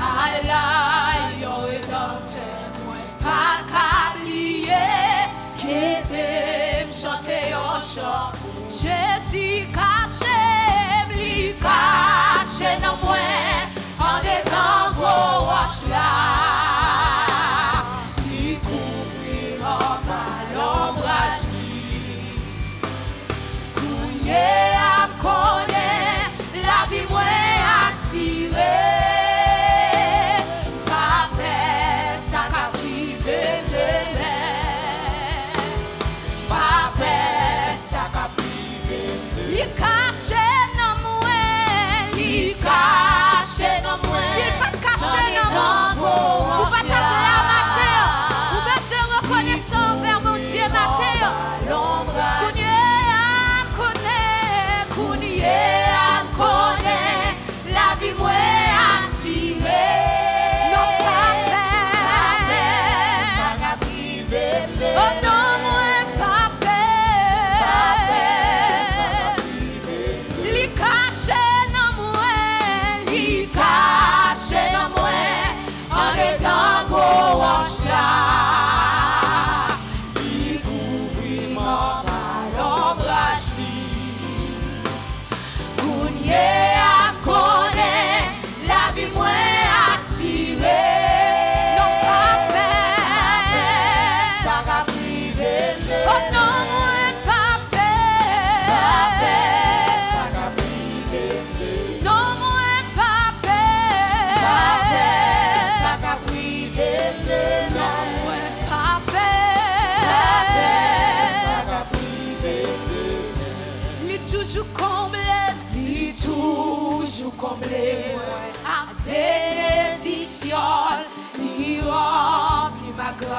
[0.00, 0.67] I love.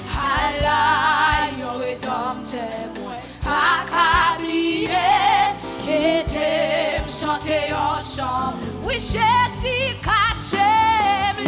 [0.09, 5.55] Allah, yo rédempteur mwen pa kabliye
[5.85, 10.73] Ke te m chante yo chan oui Jésus caché,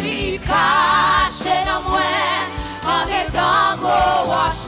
[0.03, 2.45] Li kache nan mwen.
[2.85, 4.67] An etan go wash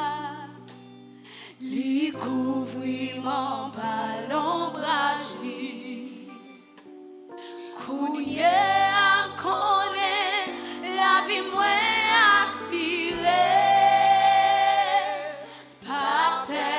[2.01, 3.95] Li kouvri man pa
[4.29, 5.59] l'ombraj li
[10.97, 13.43] la vi mwen asire
[15.85, 16.73] Pape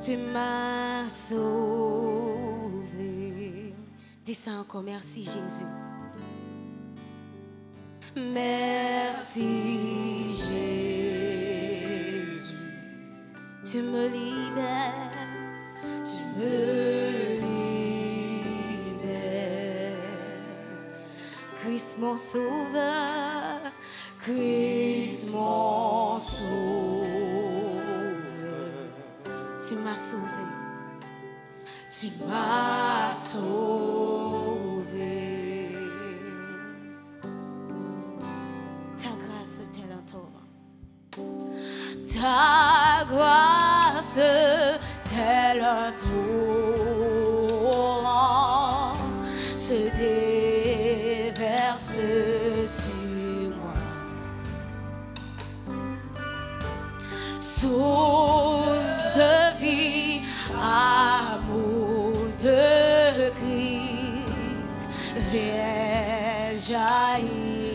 [0.00, 1.34] Tu m'as sauvé.
[4.24, 5.64] Dis ça encore, merci Jésus.
[8.18, 9.52] Merci
[10.30, 10.56] Jésus.
[13.62, 15.10] Tu me libères.
[15.82, 17.92] Tu me libères.
[21.60, 23.60] Christ mon sauveur.
[24.22, 26.56] Christ mon sauveur.
[29.68, 30.46] Tu m'as sauvé.
[31.90, 34.65] Tu m'as sauvé.
[39.46, 40.42] grace t'élentoure.
[42.12, 44.18] Ta grâce
[45.08, 46.52] t'élentoure.
[49.56, 52.00] Se déverse
[52.66, 53.78] sur moi.
[57.40, 60.22] Source de vie,
[60.60, 62.12] amour
[62.42, 64.80] de Christ,
[65.30, 67.66] viens jaillir.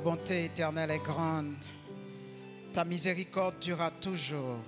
[0.00, 1.54] Bonté éternelle est grande.
[2.72, 4.58] Ta miséricorde durera toujours.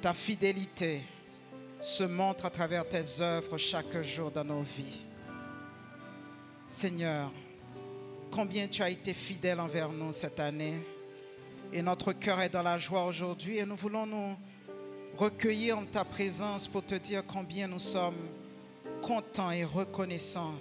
[0.00, 1.02] Ta fidélité
[1.80, 5.02] se montre à travers tes œuvres chaque jour dans nos vies.
[6.68, 7.30] Seigneur,
[8.30, 10.80] combien tu as été fidèle envers nous cette année.
[11.72, 14.36] Et notre cœur est dans la joie aujourd'hui et nous voulons nous
[15.16, 18.28] recueillir en ta présence pour te dire combien nous sommes
[19.02, 20.54] contents et reconnaissants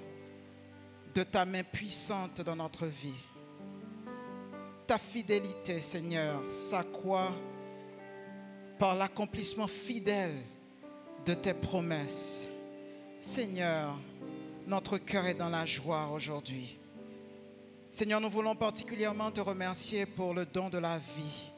[1.14, 3.31] de ta main puissante dans notre vie.
[4.92, 7.34] Ta fidélité, Seigneur, s'accroît
[8.78, 10.36] par l'accomplissement fidèle
[11.26, 12.50] de tes promesses.
[13.18, 13.98] Seigneur,
[14.68, 16.78] notre cœur est dans la joie aujourd'hui.
[17.90, 21.54] Seigneur, nous voulons particulièrement te remercier pour le don de la vie.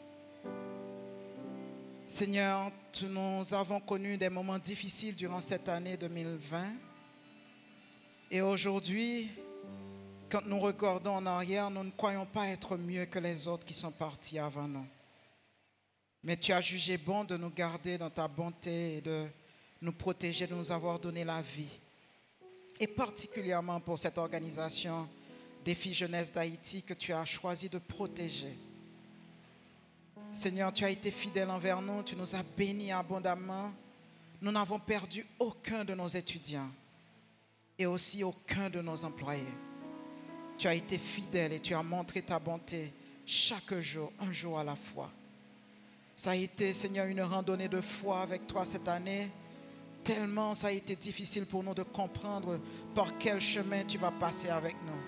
[2.06, 2.71] Seigneur,
[3.01, 6.65] nous avons connu des moments difficiles durant cette année 2020.
[8.30, 9.31] Et aujourd'hui,
[10.33, 13.75] quand nous regardons en arrière, nous ne croyons pas être mieux que les autres qui
[13.75, 14.88] sont partis avant nous.
[16.24, 19.27] Mais tu as jugé bon de nous garder dans ta bonté et de
[19.80, 21.80] nous protéger, de nous avoir donné la vie.
[22.80, 25.07] Et particulièrement pour cette organisation
[25.75, 28.57] filles jeunesse d'Haïti que tu as choisi de protéger.
[30.31, 33.71] Seigneur, tu as été fidèle envers nous, tu nous as bénis abondamment.
[34.42, 36.71] Nous n'avons perdu aucun de nos étudiants
[37.78, 39.72] et aussi aucun de nos employés.
[40.57, 42.94] Tu as été fidèle et tu as montré ta bonté
[43.26, 45.10] chaque jour, un jour à la fois.
[46.16, 49.30] Ça a été, Seigneur, une randonnée de foi avec toi cette année.
[50.04, 52.60] Tellement ça a été difficile pour nous de comprendre
[52.94, 55.02] par quel chemin tu vas passer avec nous.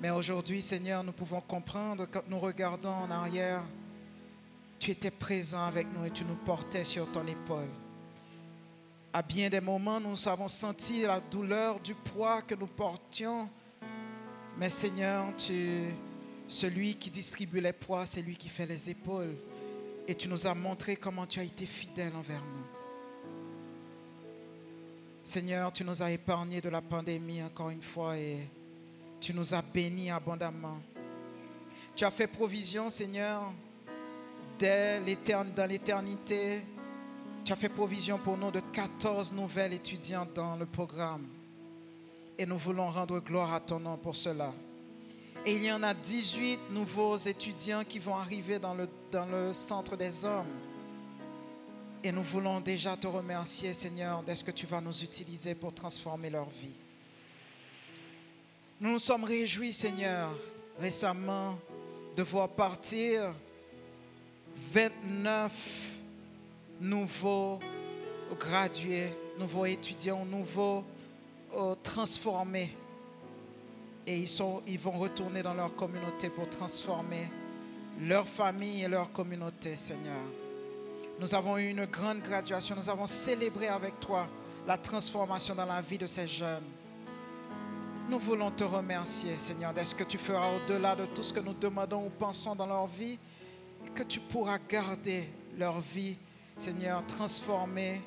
[0.00, 3.64] Mais aujourd'hui, Seigneur, nous pouvons comprendre quand nous regardons en arrière,
[4.78, 7.70] tu étais présent avec nous et tu nous portais sur ton épaule.
[9.10, 13.48] À bien des moments, nous avons senti la douleur du poids que nous portions.
[14.58, 15.92] Mais Seigneur, tu,
[16.46, 19.34] celui qui distribue les poids, c'est lui qui fait les épaules.
[20.06, 22.66] Et tu nous as montré comment tu as été fidèle envers nous.
[25.22, 28.46] Seigneur, tu nous as épargnés de la pandémie encore une fois et
[29.20, 30.78] tu nous as bénis abondamment.
[31.96, 33.50] Tu as fait provision, Seigneur,
[34.58, 35.00] dès
[35.56, 36.62] dans l'éternité.
[37.44, 41.26] Tu as fait provision pour nous de 14 nouvelles étudiantes dans le programme.
[42.38, 44.52] Et nous voulons rendre gloire à ton nom pour cela.
[45.46, 49.52] Et il y en a 18 nouveaux étudiants qui vont arriver dans le, dans le
[49.52, 50.46] centre des hommes.
[52.02, 55.72] Et nous voulons déjà te remercier, Seigneur, de ce que tu vas nous utiliser pour
[55.72, 56.74] transformer leur vie.
[58.80, 60.30] Nous nous sommes réjouis, Seigneur,
[60.78, 61.58] récemment
[62.16, 63.34] de voir partir
[64.56, 65.50] 29
[66.80, 67.60] nouveaux
[68.38, 70.84] gradués, nouveaux étudiants, nouveaux
[71.82, 72.76] transformés.
[74.06, 77.30] Et ils, sont, ils vont retourner dans leur communauté pour transformer
[78.00, 80.20] leur famille et leur communauté, Seigneur.
[81.20, 82.74] Nous avons eu une grande graduation.
[82.76, 84.28] Nous avons célébré avec toi
[84.66, 86.64] la transformation dans la vie de ces jeunes.
[88.08, 91.54] Nous voulons te remercier, Seigneur, d'est-ce que tu feras au-delà de tout ce que nous
[91.54, 93.18] demandons ou pensons dans leur vie,
[93.86, 96.16] et que tu pourras garder leur vie,
[96.58, 98.02] Seigneur, transformée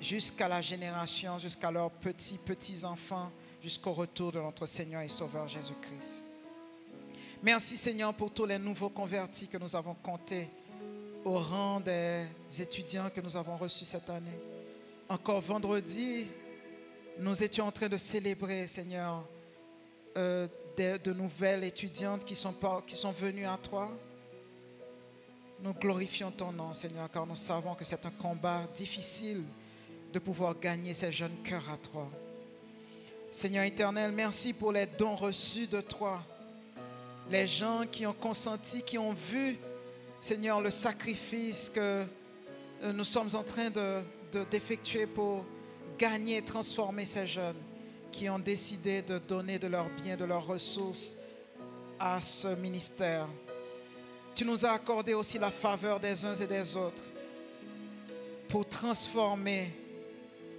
[0.00, 3.30] jusqu'à la génération, jusqu'à leurs petits, petits-enfants,
[3.62, 6.24] jusqu'au retour de notre Seigneur et Sauveur Jésus-Christ.
[7.42, 10.48] Merci Seigneur pour tous les nouveaux convertis que nous avons comptés
[11.24, 12.26] au rang des
[12.58, 14.38] étudiants que nous avons reçus cette année.
[15.08, 16.26] Encore vendredi,
[17.18, 19.22] nous étions en train de célébrer, Seigneur,
[20.16, 22.54] euh, de, nouvelles étudiantes qui sont,
[22.86, 23.90] qui sont venues à toi.
[25.62, 29.44] Nous glorifions ton nom, Seigneur, car nous savons que c'est un combat difficile
[30.12, 32.08] de pouvoir gagner ces jeunes cœurs à toi.
[33.30, 36.22] Seigneur éternel, merci pour les dons reçus de toi.
[37.30, 39.56] Les gens qui ont consenti, qui ont vu,
[40.18, 42.04] Seigneur, le sacrifice que
[42.82, 44.00] euh, nous sommes en train de-
[44.32, 45.44] de- d'effectuer pour
[45.98, 47.56] gagner et transformer ces jeunes
[48.10, 51.14] qui ont décidé de donner de leurs biens, de leurs ressources
[52.00, 53.28] à ce ministère.
[54.34, 57.02] Tu nous as accordé aussi la faveur des uns et des autres
[58.48, 59.72] pour transformer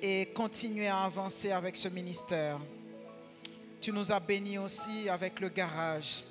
[0.02, 2.60] et continuer à avancer avec ce ministère.
[3.80, 6.24] Tu nous as bénis aussi avec le garage.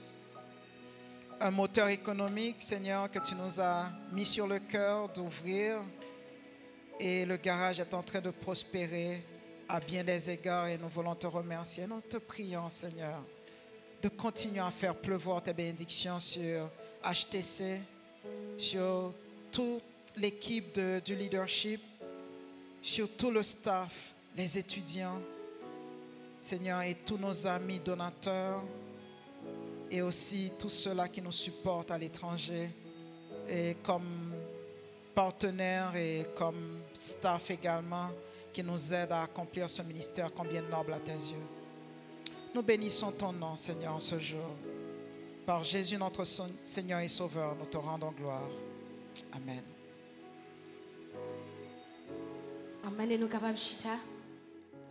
[1.40, 5.80] Un moteur économique, Seigneur, que tu nous as mis sur le cœur d'ouvrir.
[6.98, 9.22] Et le garage est en train de prospérer
[9.68, 11.86] à bien des égards et nous voulons te remercier.
[11.86, 13.22] Nous te prions, Seigneur,
[14.02, 16.68] de continuer à faire pleuvoir tes bénédictions sur
[17.02, 17.80] HTC,
[18.58, 19.14] sur
[19.52, 19.82] toute
[20.16, 21.80] l'équipe du leadership,
[22.82, 25.20] sur tout le staff, les étudiants,
[26.40, 28.62] Seigneur, et tous nos amis donateurs,
[29.90, 32.70] et aussi tous ceux-là qui nous supportent à l'étranger,
[33.48, 34.32] et comme
[35.14, 38.10] partenaires et comme staff également,
[38.52, 41.46] qui nous aident à accomplir ce ministère combien noble à tes yeux.
[42.54, 44.50] Nous bénissons ton nom, Seigneur, en ce jour.
[45.46, 46.24] Par Jésus, notre
[46.62, 48.48] Seigneur et Sauveur, nous te rendons gloire.
[49.32, 49.62] Amen.
[52.86, 53.96] Amen, et nous capables chita.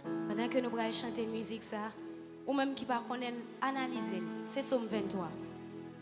[0.04, 1.92] Pendant que nous allons chanter musique ça,
[2.46, 5.30] ou même qui pas connaît analyser, c'est Somme 23.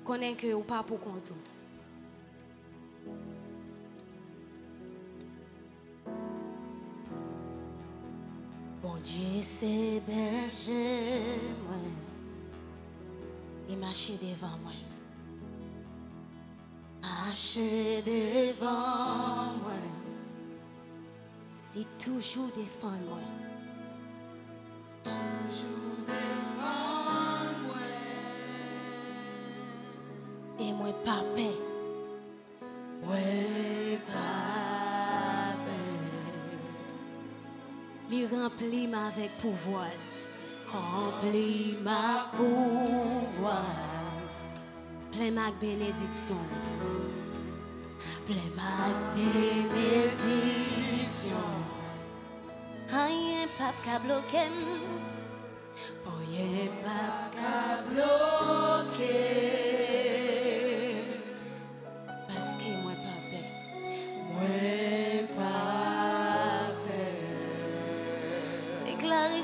[0.04, 1.32] Connaît que ou pas pour compte.
[8.82, 11.24] Bon Dieu, c'est berger,
[11.66, 11.76] moi.
[13.70, 14.72] Il marche devant moi.
[17.02, 17.58] Marche
[18.06, 20.07] devant moi.
[21.76, 23.20] Il toujours défend moi.
[25.04, 27.86] Toujours défend moi.
[30.60, 31.58] Et moi pas paix.
[33.04, 35.98] Ouais, pas paix.
[38.12, 39.92] Il remplit ma avec pouvoir.
[40.72, 43.66] Remplit ma pouvoir.
[45.12, 46.38] Plein ma bénédiction.
[48.28, 50.26] Plein ma bénédiction.
[52.90, 54.52] Rien pas qu'à bloquer.
[56.06, 59.06] Rien pas qu'à bloquer.
[62.28, 63.50] Parce que moi pas paix.
[64.34, 64.60] Moi
[66.86, 67.24] paix.
[68.88, 69.44] Déclarer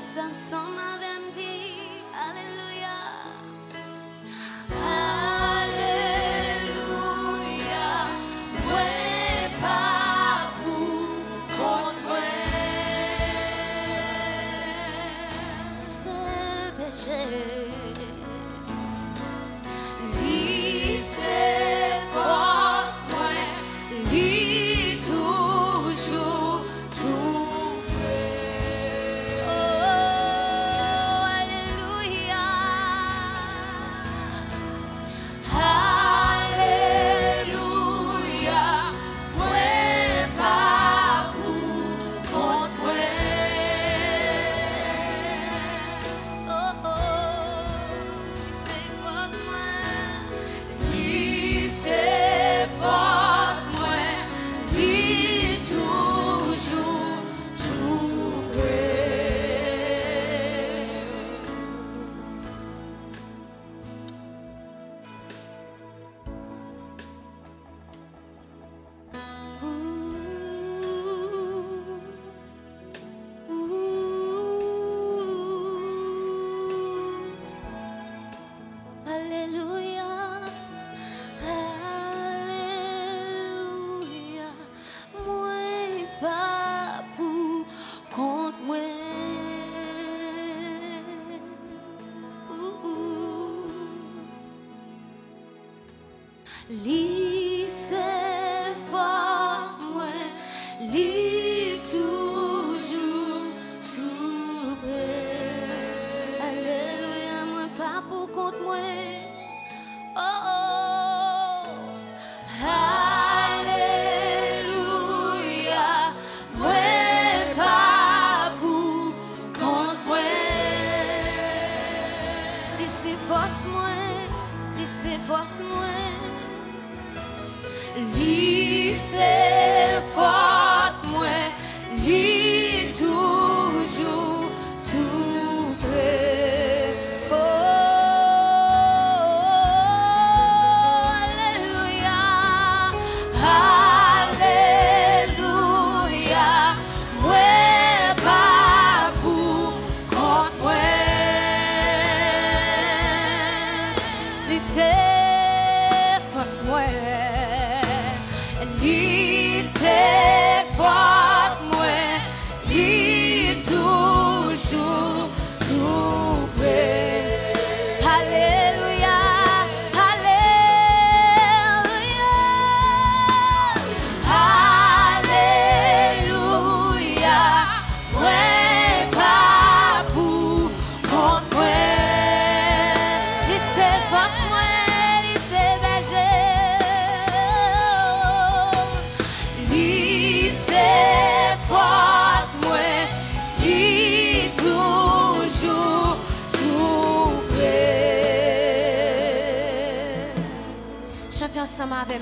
[162.74, 163.03] lui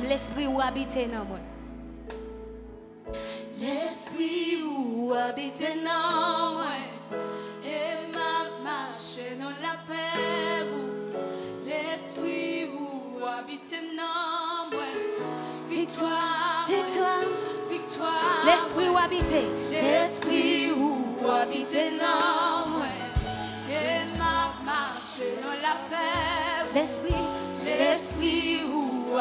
[0.09, 1.39] l'esprit où habiter dans moi.
[3.59, 6.65] L'esprit où habiter dans moi.
[7.65, 10.83] Et m'a marché dans la paix
[11.67, 14.83] l'esprit où habite en moi.
[15.69, 17.25] Victoire, victoire,
[17.69, 18.45] victoire.
[18.45, 19.35] L'esprit où habite,
[19.71, 22.87] l'esprit où habite en moi.
[23.71, 26.42] Et m'a marché dans la paix.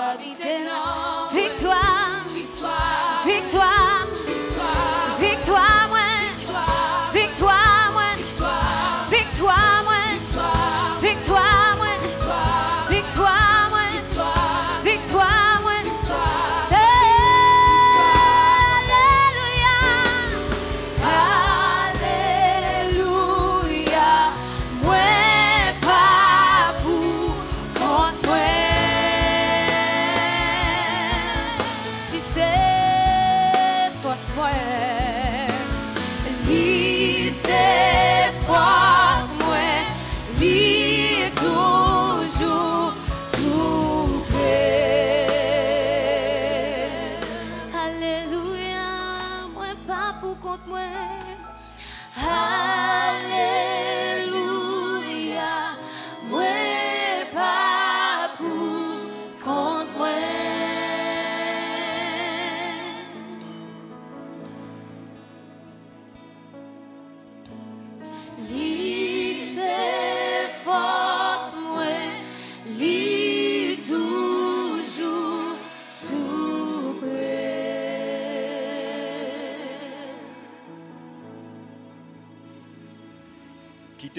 [0.01, 4.00] Victoire, victoire, victoire, victoire,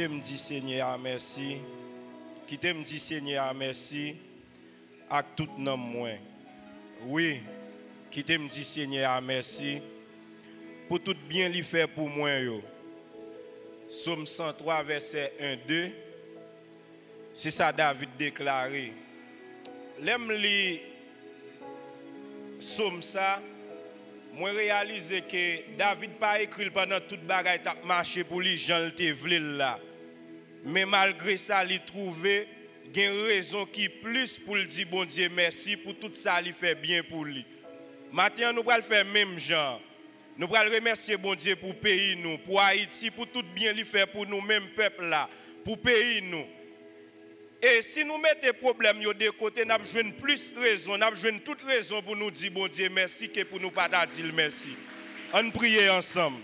[0.02, 1.58] Qui t'aime dit Seigneur merci.
[2.48, 4.16] Qui t'aime dit Seigneur merci.
[5.08, 6.16] À tout nom moins.
[7.06, 7.40] Oui.
[8.10, 9.80] Qui t'aime dit Seigneur merci.
[10.88, 12.60] Pour tout bien lui fait pour moi yo.
[13.88, 15.90] Somme 103 verset 1 2.
[17.32, 18.92] C'est ça David déclaré.
[20.00, 20.80] L'aime li
[22.58, 23.40] somme ça.
[24.32, 29.56] Moi réalise que David pas écrit pendant toute bagaille t'a marché pour lui Jean vle
[29.58, 29.78] là.
[30.64, 32.46] Mais malgré ça, il trouvé
[32.94, 36.74] une raison qui plus pour le dire bon Dieu merci pour tout ça il fait
[36.74, 37.44] bien pour lui.
[38.12, 39.80] Maintenant nous allons faire même genre.
[40.36, 44.06] Nous allons remercier bon Dieu pour pays nous, pour Haïti, pour tout bien lui fait
[44.06, 45.28] pour nous même peuple là,
[45.64, 46.44] pour pays nous.
[47.62, 51.62] Et si nous mettons problème yo de côté, nous avons plus raison, nous avons toute
[51.62, 54.70] raison pour nous dire bon Dieu merci que pour nous pas dire merci.
[55.32, 56.40] On prie ensemble.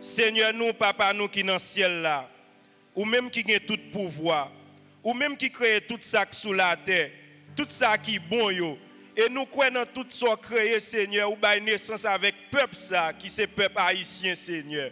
[0.00, 2.30] Seigneur, nous, papa, nous qui dans le ciel là,
[2.98, 4.50] ou même qui a tout pouvoir,
[5.04, 7.12] ou même qui crée tout ça qui sous la terre,
[7.54, 8.50] tout ça qui est bon.
[9.16, 13.46] Et nous croyons tout ça créé, Seigneur, ou bail naissance avec peuple ça, qui c'est
[13.46, 14.90] peuple haïtien, Seigneur.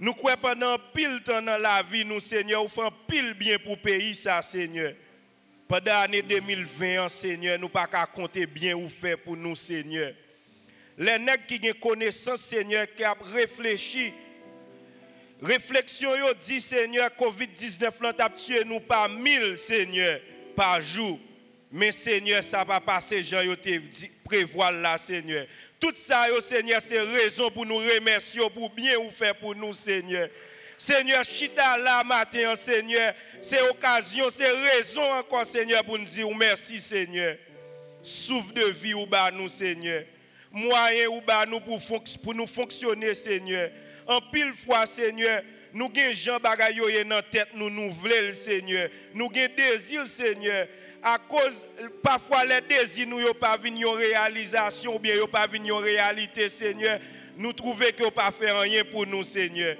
[0.00, 3.76] Nous croyons pendant pile temps dans la vie, nous, Seigneur, ou fait pile bien pour
[3.76, 4.94] pays, ça, Seigneur.
[5.68, 10.14] Pendant l'année 2020, Seigneur, nous pas qu'à compter bien ou fait pour nous, Seigneur.
[10.96, 14.14] Les nègres qui ont connaissance, Seigneur, qui ont réfléchi,
[15.44, 20.20] réflexion, yo dit, Seigneur, Covid-19 l'a tué nous par mille, Seigneur,
[20.56, 21.18] par jour.
[21.70, 23.70] Mais Seigneur, ça va passer, Jean, yo te
[24.24, 25.46] prévoir là, Seigneur.
[25.78, 29.72] Tout ça, yo, Seigneur, c'est raison pour nous remercier, pour bien vous faire pour nous,
[29.72, 30.28] Seigneur.
[30.76, 36.80] Seigneur, chita là matin, Seigneur, c'est occasion, c'est raison encore, Seigneur, pour nous dire merci,
[36.80, 37.36] Seigneur.
[38.04, 40.04] souffle de vie ou bas nous, Seigneur.
[40.52, 41.80] Moyen ou bas nous pour,
[42.22, 43.70] pour nous fonctionner, Seigneur.
[44.06, 48.88] En pile fois, Seigneur, nous avons Jean Bagayoye dans la tête, nous nous voulons, Seigneur.
[49.14, 50.66] Nous avons désir, Seigneur.
[51.02, 51.66] À cause,
[52.02, 56.98] parfois, les désirs nous n'ont pas en réalisation, ou bien n'ont pas réalité, Seigneur.
[57.36, 59.76] Nous trouvons que pas fait rien pour nous, Seigneur.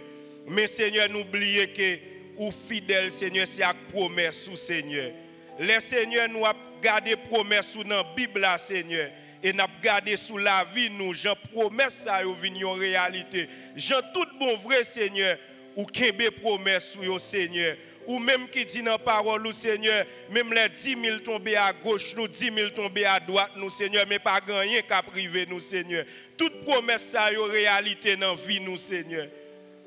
[0.49, 1.99] Mais, Seigneur, n'oubliez que,
[2.37, 5.13] ou fidèle, Seigneur, c'est à promesse, Seigneur.
[5.59, 9.11] Les Seigneur nous a gardé promesse dans la Bible, Seigneur.
[9.45, 13.47] Et avons gardé sous la vie, nous, j'en promesse ça, venir en réalité.
[13.77, 15.37] J'en tout bon vrai, Seigneur
[15.77, 17.77] ou kembe promesse sur Seigneur.
[18.07, 22.15] Ou même qui dit dans la parole, Seigneur, même les 10 000 tombés à gauche,
[22.17, 26.05] nous 10 000 tombés à droite, nous, Seigneur, mais pas rien qu'à priver, nous, Seigneur.
[26.37, 29.29] Toute promesse, ça est réalité dans la vie, nous, Seigneur.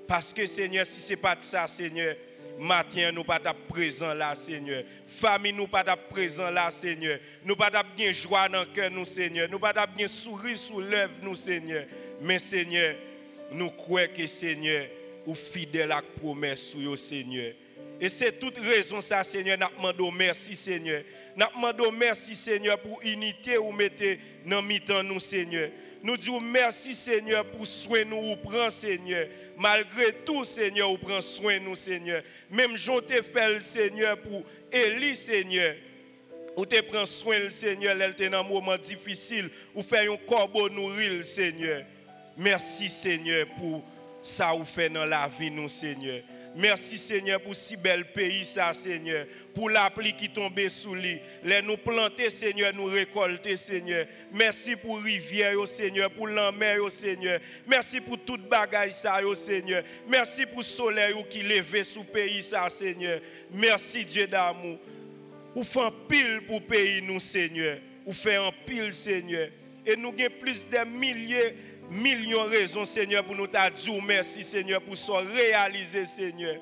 [0.07, 2.15] Parce que, Seigneur, si ce n'est pas ça, Seigneur,
[2.57, 3.39] matin, nous pas
[3.69, 4.83] présent là, Seigneur.
[5.05, 7.19] Famille, nous pas présent là, Seigneur.
[7.45, 9.47] Nous pas bien joie dans cœur, nous, Seigneur.
[9.49, 11.85] Nous pas bien sourire sous l'œuvre, nous, Seigneur.
[12.21, 12.95] Mais, Seigneur,
[13.51, 14.87] nous croyons que, Seigneur,
[15.25, 17.53] ou fidèle à la promesse sur Seigneur.
[17.99, 21.03] Et c'est toute raison ça, Seigneur, nous demandons merci, Seigneur.
[21.35, 25.69] Nous demandons merci, Seigneur, pour unité ou mettez dans mi-temps nous, Seigneur.
[26.03, 29.27] Nous disons merci, Seigneur, pour soin nous ou prend, Seigneur.
[29.57, 32.21] Malgré tout, Seigneur, ou prend soin nous, Seigneur.
[32.49, 35.75] Même te fait, Seigneur, pour Élie, Seigneur.
[36.55, 39.49] Ou te prend soin, le Seigneur, elle était dans un moment difficile.
[39.75, 41.83] Ou fait un corbeau nourrir, Seigneur.
[42.37, 43.83] Merci, Seigneur, pour
[44.21, 46.21] ça vous fait dans la vie, nous, Seigneur.
[46.59, 49.27] Merci, Seigneur, pour si bel pays, ça, Seigneur.
[49.53, 51.19] Pour la pluie qui tombe sous lui.
[51.43, 54.07] Les nous planter, Seigneur, nous récolter, Seigneur.
[54.33, 57.39] Merci pour rivière, Seigneur, pour la mer, Seigneur.
[57.67, 59.83] Merci pour toute bagaille, ça, Seigneur.
[60.09, 63.19] Merci pour le soleil qui lève sous pays, ça, Seigneur.
[63.53, 64.79] Merci, Dieu d'amour.
[65.53, 67.77] Ou fait pile pour pays, nous, Seigneur.
[68.03, 69.49] Ou fait un pile, Seigneur.
[69.85, 71.55] Et nous avons plus de milliers
[71.89, 73.71] millions de raisons, Seigneur, pour nous dire
[74.03, 76.55] merci, Seigneur, pour ce réaliser, Seigneur.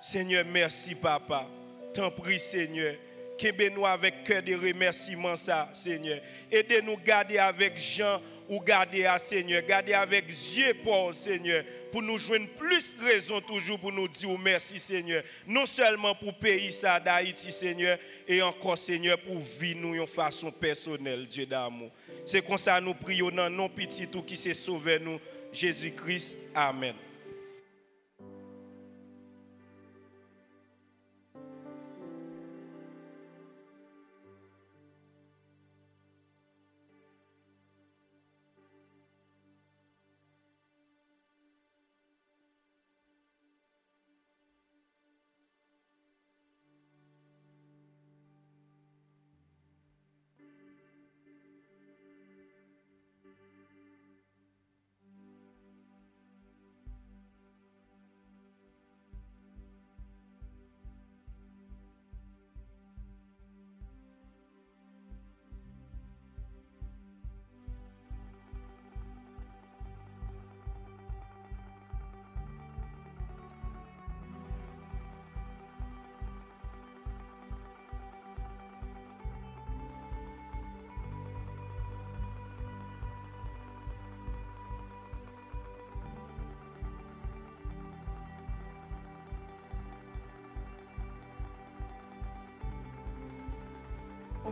[0.00, 1.48] Seigneur, merci, Papa.
[1.94, 2.94] T'en prie, Seigneur.
[3.38, 6.20] Qu'aimez-nous avec cœur de remerciement, ça, Seigneur.
[6.50, 9.62] Aidez-nous garder avec Jean ou garder à Seigneur.
[9.62, 11.64] Garder avec Dieu pour Seigneur.
[11.90, 15.22] Pour nous joindre plus raison toujours pour nous dire merci, Seigneur.
[15.46, 21.26] Non seulement pour pays d'Haïti, Seigneur, et encore, Seigneur, pour vivre nous de façon personnelle,
[21.26, 21.90] Dieu d'amour.
[22.24, 25.20] C'est comme ça nous prions dans non petit tout qui s'est sauvé nous,
[25.52, 26.38] Jésus-Christ.
[26.54, 26.94] Amen.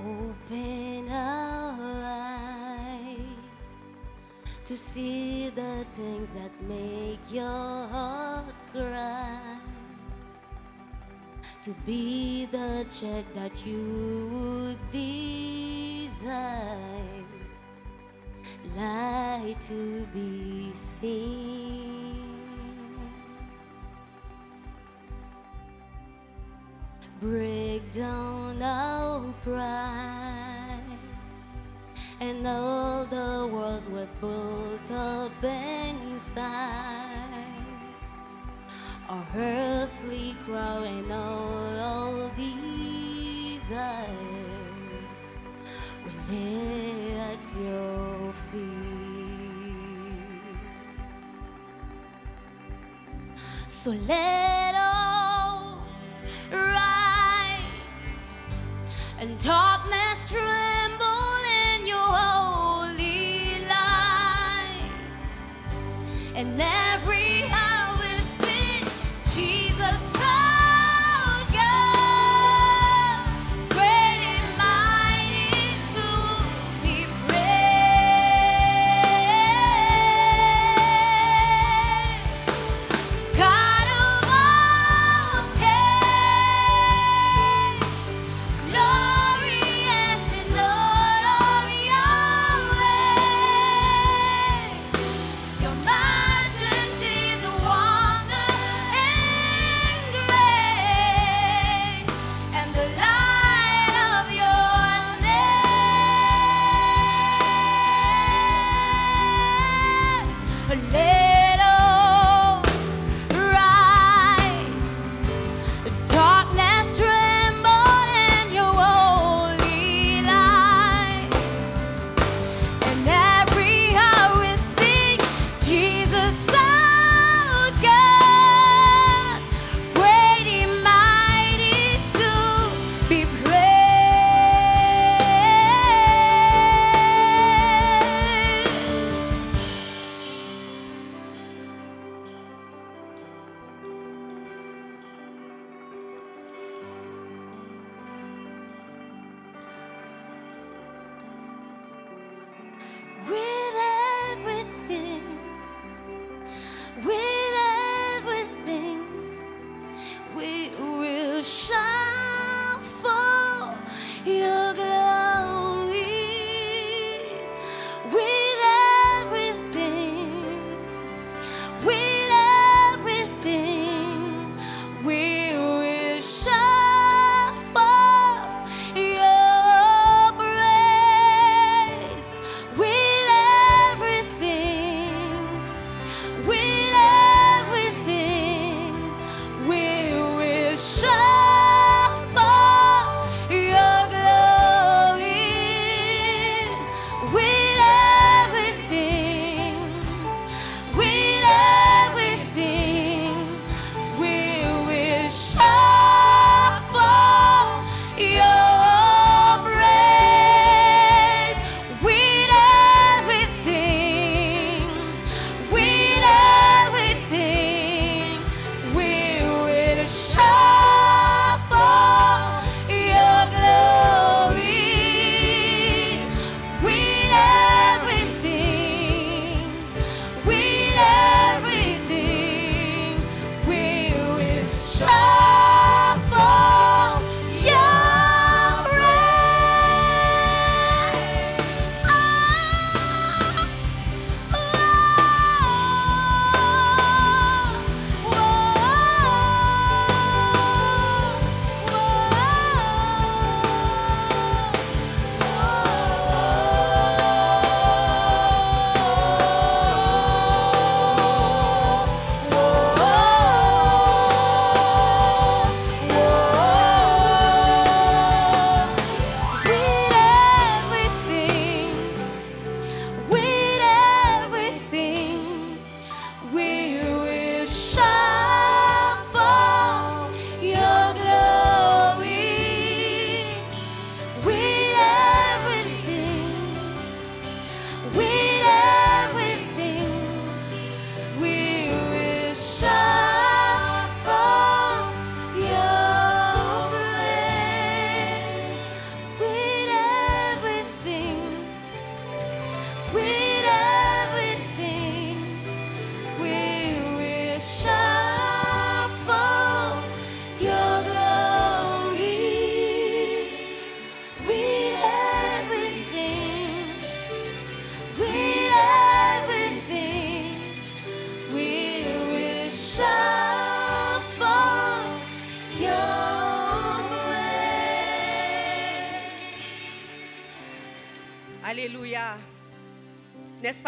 [0.05, 3.19] Open our eyes
[4.65, 9.59] to see the things that make your heart cry.
[11.62, 16.27] To be the check that you would desire,
[18.77, 21.82] light to be seen.
[27.23, 30.81] Break down our pride.
[32.19, 36.51] And all the walls were built up inside.
[39.09, 43.71] Our earthly crown and all our desires
[46.05, 48.83] we lay at your feet.
[53.69, 54.82] So let
[59.23, 61.07] and darkness tremble
[61.77, 64.91] in your holy light.
[66.35, 67.32] And every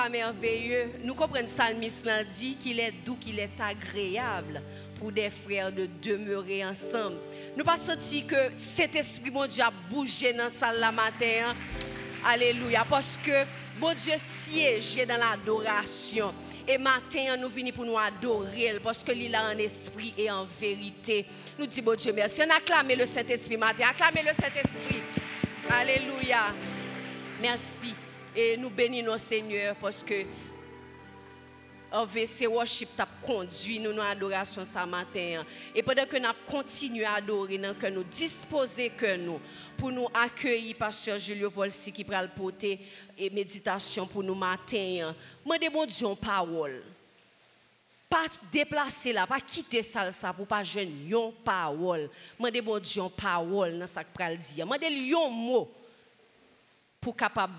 [0.09, 0.91] merveilleux?
[1.03, 4.63] Nous comprenons psalmiste là dit qu'il est doux, qu'il est agréable
[4.99, 7.17] pour des frères de demeurer ensemble.
[7.57, 11.27] Nous pas senti que cet esprit, mon Dieu, a bougé dans la salle la matin.
[11.49, 11.55] hein.
[12.27, 12.87] Alléluia.
[12.89, 13.45] Parce que,
[13.79, 16.33] mon Dieu, siège dans l'adoration.
[16.67, 21.27] Et matin, nous venons pour nous adorer parce que a en esprit et en vérité.
[21.59, 22.41] Nous disons, bon Dieu, merci.
[22.43, 23.85] On acclame le Saint-Esprit matin.
[23.91, 25.03] Acclamez le Saint-Esprit.
[25.71, 26.55] Alléluia.
[27.43, 27.95] Merci.
[28.37, 30.25] Et nous bénissons Seigneur parce que
[31.95, 35.45] AVC Worship t'a conduit nous dans l'adoration ce matin.
[35.73, 39.41] Et pendant que nous continuons à adorer, nous que nous disposer que nous
[39.77, 42.81] pour nous accueillir Pasteur Julio Volsi qui prend le porter
[43.17, 45.15] et méditation pour nous matin.
[45.45, 46.83] Moi mon Dieu en parole.
[48.11, 52.11] Pas déplacer là, pas quitter ça ça pour pas jeune yon parole.
[52.37, 54.67] Moi mon Dieu en parole dans ça que pral dire.
[54.67, 55.71] Moi yon mot
[57.01, 57.55] pour capable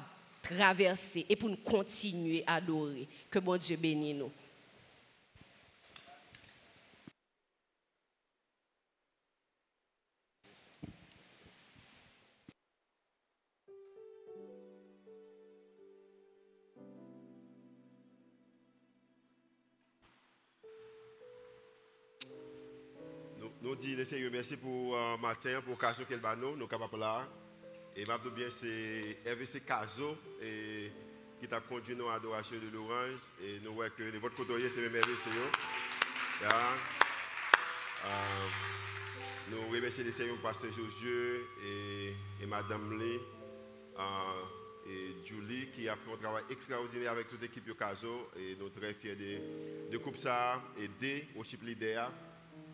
[0.48, 3.08] traverser et pour nous continuer à adorer.
[3.30, 4.32] Que bon Dieu bénisse nous.
[23.62, 27.28] Nous, disons merci pour euh, matin, pour l'occasion qu'elle va nous, nous capables là.
[27.96, 30.18] Et maintenant bien c'est RVC Caso
[31.40, 33.20] qui t'a conduit nous à l'adoration de l'orange.
[33.44, 35.30] Et nous voyons que votre côté, c'est même RVC.
[36.42, 36.50] Yeah.
[38.06, 38.48] Euh,
[39.50, 43.20] nous remercions le Seigneur Pasteur Josué et, et Madame Lee
[43.98, 48.30] euh, et Julie qui a fait un travail extraordinaire avec toute l'équipe de Caso.
[48.38, 52.12] Et nous sommes très fiers de, de coupe ça et aider au chip leader.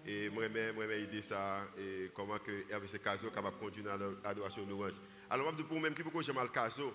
[0.06, 3.98] Et moi-même, moi-même, idée ça, et comment que RVC Caso est capable de continuer à
[3.98, 5.00] l'adoration de l'orange.
[5.30, 6.92] Alors, pour même qui beaucoup j'aime le Caso,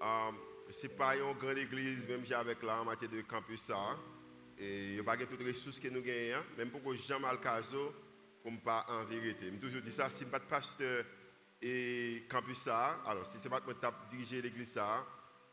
[0.00, 0.30] euh,
[0.70, 3.98] ce n'est pas une grande église, même j'ai avec là en matière de campus ça.
[4.56, 7.38] Et il n'y a pas toutes les ressources que nous gagnons, même pour j'aime le
[7.38, 7.92] Caso,
[8.42, 9.50] comme pas en vérité.
[9.52, 11.04] Je toujours dit ça, si je pas de pasteur
[11.60, 13.74] et campus ça, alors si c'est pas moi
[14.10, 15.04] diriger l'église ça,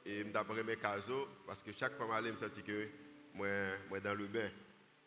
[0.05, 2.87] et je vais mes Caso, parce que chaque fois que je me sens que
[3.33, 3.47] moi,
[3.89, 4.49] moi dans le bain.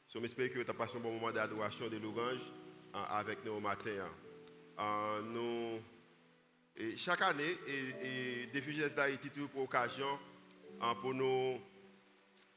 [0.09, 2.39] So, j'espère que tu as passé un bon moment d'adoration de l'orange
[2.95, 3.91] euh, avec nous au matin.
[4.01, 4.11] hein.
[4.79, 5.81] Euh, nous,
[6.97, 10.19] chaque année, et, et d'Haïti toujours pour occasion
[10.83, 11.61] euh, pour nous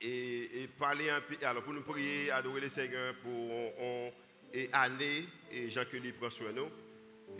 [0.01, 1.09] et, parler
[1.43, 4.11] alors pour nous prier, adorer le Seigneur pour on,
[4.53, 6.69] et année et Jean lui prend soin nous.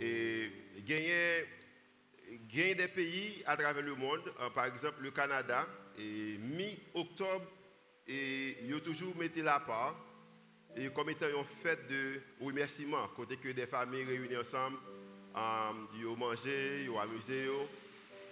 [0.00, 0.50] Et
[0.86, 1.44] gagner,
[2.52, 5.66] gagner des pays à travers le monde, euh, par exemple le Canada,
[5.98, 7.46] et mi-octobre,
[8.08, 9.94] et ils ont toujours mis la part,
[10.76, 14.76] et comme étant une fête de remerciement, côté que des familles réunies ensemble,
[15.36, 17.48] euh, ils ont mangé, ils ont amusé,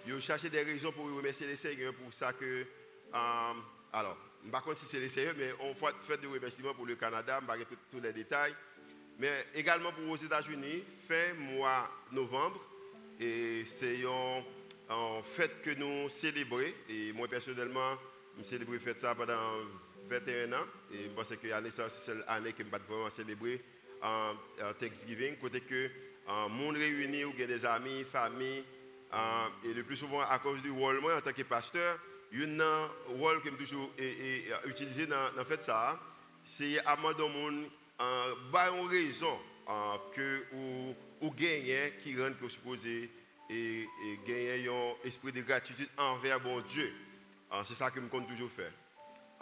[0.05, 3.53] ils ont- cherché des raisons pour remercier les Seigneurs pour ça que, euh,
[3.93, 6.73] alors, je ne sais pas si c'est les Seigneurs, mais on fait fête de remerciement
[6.73, 8.55] pour le Canada, je ne pas tous les détails,
[9.19, 12.61] mais également pour aux États-Unis, fin mois novembre,
[13.19, 14.43] et c'est une
[15.23, 17.97] fête que nous célébrons, et moi personnellement,
[18.37, 19.33] je célèbre fête ça pendant
[20.09, 23.61] 21 ans, et je pense que l'année c'est l'année que je vais vraiment célébrer
[24.79, 25.89] Thanksgiving, côté que
[26.27, 28.63] en monde réuni, ou des amis, famille,
[29.63, 31.97] et le plus souvent à cause du rôle, moi en tant que pasteur,
[32.31, 33.91] il y a un rôle que je toujours
[34.65, 35.99] utilisé dans, dans fait ça,
[36.43, 37.65] c'est à moi dans monde
[37.99, 39.37] une raison
[40.13, 43.09] que ou, ou qui rend que supposé
[43.49, 46.93] et, et gagner un esprit de gratitude envers bon Dieu.
[47.53, 48.71] Euh, c'est ça que je compte toujours faire.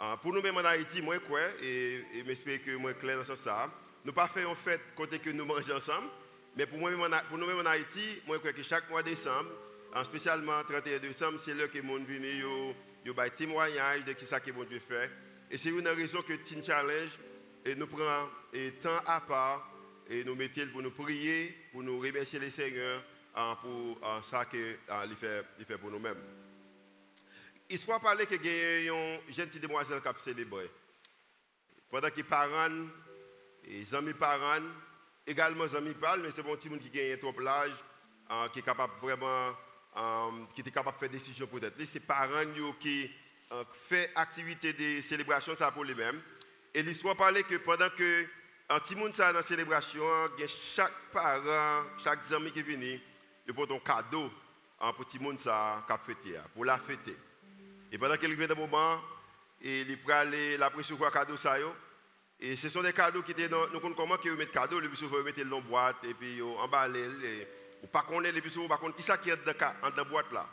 [0.00, 3.70] Euh, pour nous-mêmes en Haïti, moi, quoi, et, j'espère que moi, clair dans ce sens,
[4.04, 6.08] nous pas fait en fête côté que nous mangeons ensemble,
[6.56, 9.50] mais pour, nous-mêmes en Haïti, moi, crois que chaque mois de décembre,
[9.94, 14.50] en spécialement 31 décembre, c'est là que venu, yo, yo bail témoignage de ça que
[14.50, 15.10] bon Dieu fait.
[15.50, 17.10] Et c'est une raison que Teen Challenge
[17.64, 19.70] et nous prend et temps à part
[20.10, 23.02] et nous mettons pour nous prier, pour nous remercier les Seigneurs
[23.34, 24.76] hein, pour ça qu'il
[25.16, 26.45] fait, il fait pour nous-mêmes.
[27.68, 30.70] Histoire parler que y a une demoiselle qui a célébré.
[31.90, 32.86] Pendant que les parents,
[33.64, 34.64] les amis parents,
[35.26, 37.72] également les amis parlent, mais c'est bon petit monde qui gagne trop l'âge,
[38.30, 39.52] hein, qui est capable vraiment
[39.96, 41.74] euh, qui était capable de faire des décisions peut-être.
[41.86, 42.44] C'est parents
[42.80, 43.10] qui
[43.52, 46.20] euh, fait activité de célébration ça pour les-mêmes.
[46.72, 48.26] Et l'histoire parlait que pendant que
[48.68, 50.04] un petit monde dans la célébration,
[50.74, 52.98] chaque parent, chaque ami qui vient,
[53.46, 54.30] il porte un cadeau
[54.80, 57.16] un petit monde ça fêter pour la fêter.
[57.96, 59.00] Et pendant qu'il vient dans moment,
[59.62, 59.98] il
[60.58, 61.56] la pression quoi cadeau ça
[62.38, 64.98] Et ce sont des cadeaux qui étaient dans nous comment qu'ils mettent cadeau, le plus
[64.98, 67.08] souvent mettre dans boîte et puis emballer
[67.82, 69.54] ou pas connaître le plus souvent pas connaître qui ça qui est dans
[69.96, 70.46] la boîte là.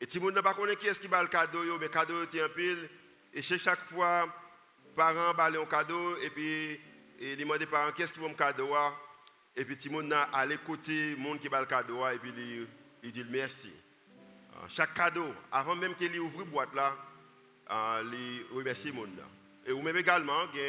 [0.00, 2.42] Et si vous ne pas connaître qui est-ce qui le cadeau, mais le cadeau est
[2.42, 2.90] en pile.
[3.32, 4.28] Et chaque fois,
[4.96, 6.80] parents balent un cadeau, et puis
[7.20, 8.74] ils demandent aux parents qu'est-ce qui vont me cadeau.
[9.54, 12.66] Et puis tout le monde a le monde qui bat le cadeau, et puis
[13.04, 13.72] il dit merci.
[14.68, 16.96] Chaque cadeau, avant même qu'il ouvre la boîte là,
[17.68, 19.22] ah, il remercie le monde.
[19.66, 20.60] Et ou même également, il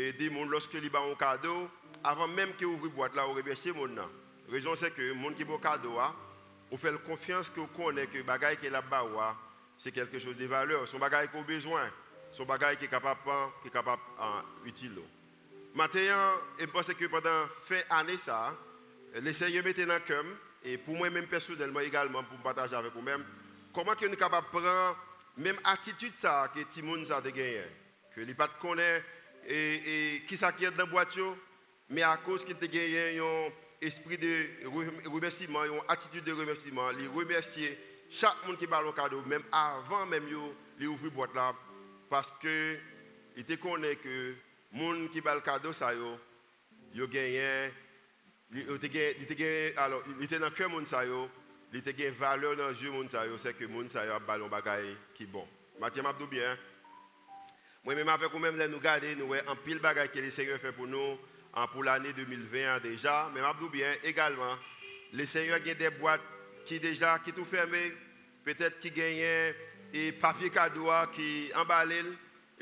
[0.00, 1.68] y a des gens lorsque bat un cadeau,
[2.02, 3.96] avant même qu'il ouvre la boîte là, il remercie le monde.
[3.96, 4.04] La
[4.52, 5.98] raison c'est que le monde qui bat un cadeau,
[6.70, 9.36] on fait confiance que connaissez que le bagage qui est là-bas,
[9.78, 10.86] c'est quelque chose de valeur.
[10.86, 11.90] Son bagage qu'on a besoin,
[12.32, 13.20] son bagage qui est capable,
[13.62, 14.02] qui est capable
[14.64, 15.00] utile.
[15.74, 18.54] Maintenant, je pense que pendant fin année, ça,
[19.14, 20.24] les Seigneur mettait dans le cœur,
[20.64, 23.24] et pour moi-même personnellement également, pour partager avec vous-même,
[23.72, 24.96] comment que nous sommes capables de prendre
[25.36, 27.62] même attitude ça que Timoun a gagné?
[28.14, 29.02] Que les pas connaît
[29.46, 31.18] et, et qui est dans la boîte,
[31.88, 33.20] mais à cause qu'il a gagné
[33.80, 37.78] esprit de remerciement, une attitude de remerciement, les remercier
[38.10, 40.24] chaque monde qui parle au cadeau, même avant même
[40.78, 41.54] de ouvrir boîte là,
[42.08, 42.76] parce que
[43.36, 44.34] il te connaît que
[44.72, 46.18] les gens qui parle cadeau ça yo,
[46.92, 47.70] yo gagné,
[48.52, 52.74] il était alors il était dans le cœur monde ça il était valeur dans le
[52.74, 55.46] jeu monde ça c'est que monde ça a ballon bagaille qui bon.
[55.78, 56.58] Mathieu m'a bien.
[57.84, 60.72] Moi même avec vous même nous garder nous en pile bagaille que le Seigneur fait
[60.72, 61.18] pour nous
[61.72, 64.56] pour l'année 2020 déjà, mais je bien également,
[65.12, 66.20] les seigneurs ont des boîtes
[66.64, 67.92] qui déjà qui tout fermées,
[68.44, 69.54] peut-être qui gagnent
[69.92, 72.02] et papier cadeau qui emballé.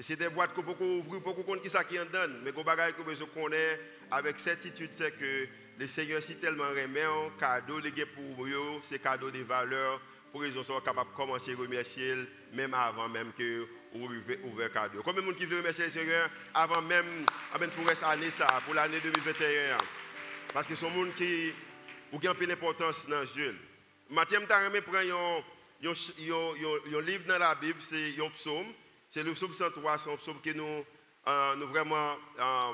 [0.01, 2.95] C'est des boîtes qu'on peut ouvrir, qu'on qui ça qui en donne, mais qu'on bagaille
[2.95, 3.81] que besoin connaît
[4.11, 5.49] avec certitude, c'est que
[5.79, 7.81] les seigneurs si tellement remet un cadeau
[8.15, 10.01] pour eux, c'est cadeau de valeur
[10.33, 12.15] pour qu'ils soient capables de commencer à remercier
[12.53, 15.03] même avant même que ouvert cadeau.
[15.05, 17.27] Combien de monde qui veut remercier le Seigneur avant même
[17.77, 19.77] pour cette année ça, pour l'année 2021
[20.53, 21.53] Parce que ce sont monde qui
[22.13, 23.55] ont une peu d'importance dans le jeu.
[24.11, 25.45] Mathieu m'a remis prendre
[25.85, 28.67] un livre dans la Bible, c'est un psaume.
[29.11, 30.85] C'est le psaume 103, c'est un psaume que nous,
[31.27, 32.17] euh, vraiment.
[32.39, 32.73] Euh,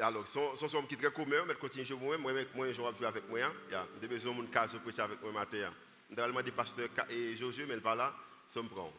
[0.00, 2.80] alors, c'est un psaume qui est très commun, mais continue chez moi, moi, moi, je
[2.80, 3.38] vais avec moi.
[3.70, 4.66] Y a besoin de mon cas
[4.98, 5.72] avec moi matin.
[6.10, 8.14] Normalement, des pasteurs et Josué, mais pas là,
[8.48, 8.92] ça prend.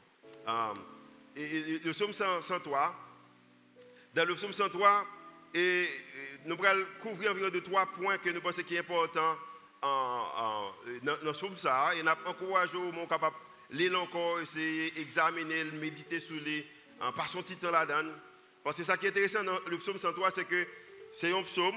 [1.36, 2.95] Et, le psaume 103,
[4.13, 5.05] dans le psaume 103,
[5.53, 5.88] et,
[6.45, 9.38] nous allons couvrir environ de trois points que nous pensons qui sont importants
[9.81, 10.71] dans,
[11.03, 11.95] le psaume ça.
[11.95, 13.36] Et nous encourageons mon capable
[13.71, 16.65] lire encore, essayer d'examiner, méditer sur les,
[17.15, 18.11] par son titre là-dedans.
[18.66, 20.68] Parce que ce qui est intéressant dans le psaume 103, c'est que
[21.13, 21.76] c'est un psaume,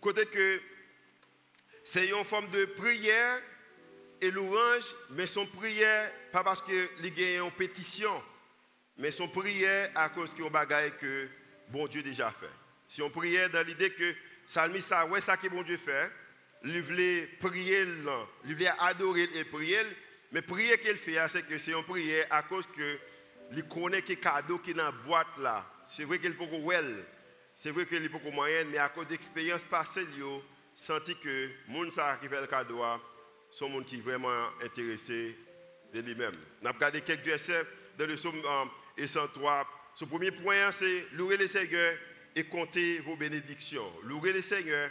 [0.00, 0.60] côté que
[1.82, 3.42] c'est une forme de prière
[4.20, 8.22] et louange, mais son prière, pas parce qu'il y a une pétition,
[8.96, 11.28] mais son prière à cause qu'il y a bagaille que
[11.68, 12.46] bon Dieu déjà fait.
[12.86, 14.14] Si on priait dans l'idée que
[14.46, 16.12] Salmiste ça, ouais, ça que bon Dieu fait,
[16.62, 17.80] il voulait prier,
[18.44, 19.80] il voulait adorer et prier,
[20.30, 22.98] mais prier qu'il fait, c'est que c'est une prière à cause que
[23.52, 25.66] il connaît que cadeau qui est dans la boîte là.
[25.88, 27.04] C'est vrai qu'il beaucoup well,
[27.54, 30.38] c'est vrai qu'il beaucoup moyen, mais à cause d'expérience passée, il a
[30.74, 32.82] senti que monde ça qui fait le cadeau
[33.50, 35.36] sont gens qui sont vraiment intéressés
[35.92, 36.34] de lui-même.
[36.60, 37.64] Nous avons regardé quelques versets
[37.98, 38.42] dans le psaume
[38.98, 39.52] 103.
[39.52, 41.96] Euh, Ce premier point, c'est louer le Seigneur
[42.34, 43.90] et compter vos bénédictions.
[44.02, 44.90] Louer le Seigneur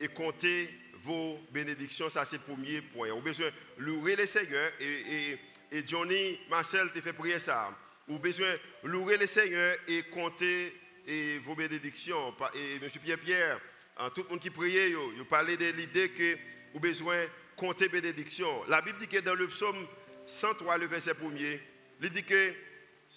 [0.00, 0.68] et compter
[1.04, 3.08] vos bénédictions, ça c'est le premier point.
[3.08, 5.38] Vous avez besoin de louer le Seigneur et,
[5.86, 7.76] Johnny Marcel te fait prier ça.
[8.08, 10.74] Avez besoin louer le Seigneur et compter
[11.06, 12.34] et vos bénédictions.
[12.54, 12.88] Et M.
[13.02, 13.60] Pierre-Pierre,
[13.96, 16.36] hein, tout le monde qui priait, vous parlez de l'idée que
[16.72, 18.64] vous besoin compter bénédiction.
[18.68, 19.86] La Bible dit que dans le psaume
[20.26, 21.60] 103, le verset 1er,
[22.00, 22.54] il dit que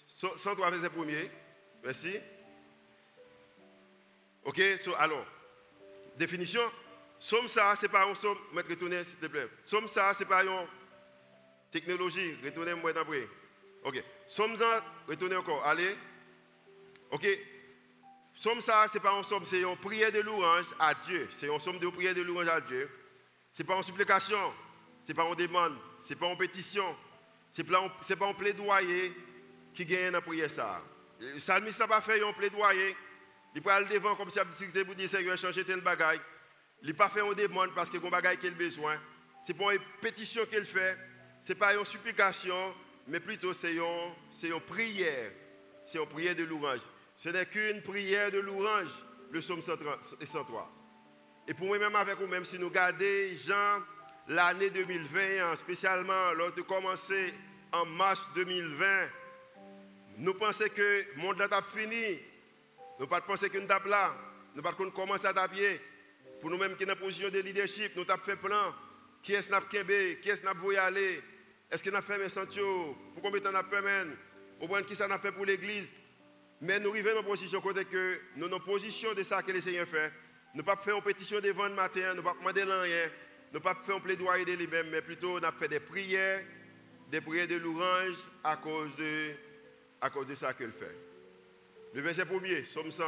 [0.08, 1.30] 103, verset 1er,
[1.84, 2.16] merci.
[4.44, 4.62] Ok,
[5.00, 5.26] alors,
[6.18, 6.62] définition,
[7.20, 9.48] somme ça, c'est pas un somme, mettre retourner s'il te plaît.
[9.64, 10.68] Somme ça, c'est pas une
[11.72, 13.28] technologie, retournez-moi d'après.
[13.84, 15.96] Ok, somme ça, retournez encore, allez.
[17.12, 17.28] Ok,
[18.34, 21.30] somme ça, c'est pas un somme, c'est une prière de louange à Dieu.
[21.38, 22.90] C'est une somme de prière de louange à Dieu.
[23.52, 24.54] Ce n'est pas en supplication,
[25.04, 26.96] ce n'est pas en demande, ce n'est pas en pétition,
[27.54, 29.16] ce n'est pas, en plaidoyer
[29.74, 30.52] qui gagne dans la prière.
[30.52, 30.82] Ça.
[31.20, 32.96] Le psalmiste n'a pas fait un plaidoyer.
[33.54, 36.20] Il peut aller devant comme si il pour dire Seigneur, changer tel bagaille.
[36.82, 39.00] Il n'a pas fait un demande parce qu'il y a un bagaille qu'il a besoin.
[39.48, 40.98] c'est pas une pétition qu'elle fait,
[41.46, 42.74] ce n'est pas une supplication,
[43.08, 45.32] mais plutôt c'est une, prière.
[45.86, 46.80] C'est une prière de louange.
[47.16, 48.90] Ce n'est qu'une prière de louange,
[49.32, 50.72] le psaume 103.
[51.48, 53.06] Et pour moi-même, avec vous, même si nous regardons
[53.46, 53.84] Jean,
[54.28, 57.32] l'année 2020, spécialement lors de commencer
[57.72, 58.86] en mars 2020,
[60.18, 62.20] nous pensons que le monde a fini.
[62.98, 64.16] Nous ne pas penser que nous sommes là.
[64.56, 65.80] Nous ne pas commencer à taper.
[66.42, 68.74] Pour nous-mêmes qui sommes en position de leadership, nous avons fait plan.
[69.22, 71.22] Qui est-ce qui a Qui est-ce qui
[71.72, 72.62] Est-ce qu'il a fait mes sentiers?
[73.14, 74.08] Pour combien de temps nous fait
[74.62, 75.94] Au point qui ça a fait pour l'église?
[76.62, 79.52] Mais nous arrivons dans une position côté que nous sommes en position de ça que
[79.52, 80.12] le Seigneur fait.
[80.54, 83.10] Nous ne pas faire une pétition devant le matin, nous ne pas demander rien.
[83.52, 86.44] Nous ne pas faire un plaidoyer de lui-même, mais plutôt nous fait des prières,
[87.12, 89.32] des prières de louange à cause de,
[90.02, 90.98] à cause de ça qu'il fait.
[91.94, 93.04] Le verset premier, Somme, 100,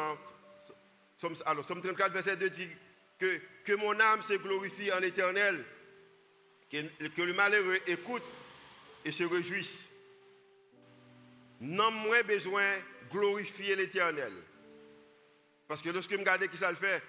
[1.46, 2.70] alors, Somme 34, verset 2 dit
[3.20, 5.64] que, que mon âme se glorifie en l'éternel
[6.70, 8.24] que, le malheureux écoute
[9.06, 9.90] et se réjouisse.
[11.60, 14.34] Non moins besoin de glorifier l'éternel.
[15.68, 17.02] Parce que lorsque je regarde qui ça le fait,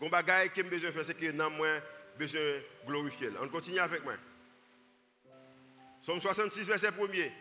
[0.00, 1.80] le bagaille que j'ai besoin de faire, c'est que non moins
[2.16, 3.30] besoin de glorifier.
[3.40, 4.14] On continue avec moi.
[6.00, 7.32] Somme 66, verset 1er.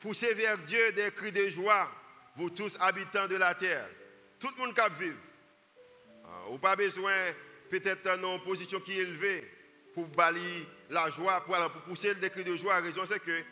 [0.00, 1.90] Poussez vers Dieu des cris de joie,
[2.36, 3.88] vous tous habitants de la terre.
[4.38, 5.18] Tout le monde qui vivre.
[6.50, 7.14] Ou pas besoin
[7.70, 9.48] peut-être une position qui est élevée
[9.94, 12.74] pour balayer la joie, pour, pousser le cris de joie.
[12.74, 13.42] La raison, c'est que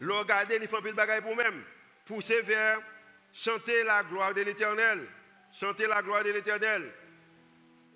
[0.00, 1.62] le regarder, il faut un peu de bagaille pour même.
[2.04, 2.80] Pousser vers
[3.32, 5.06] chanter la gloire de l'éternel.
[5.52, 6.92] Chanter la gloire de l'éternel.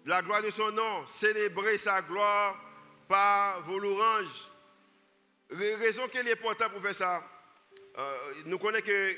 [0.05, 1.07] La gloire de son nom.
[1.07, 2.61] Célébrer sa gloire
[3.09, 4.51] par vos louanges.
[5.51, 7.23] Raison qu'il est important pour faire ça.
[7.99, 8.17] Euh,
[8.47, 9.15] nous connaissons que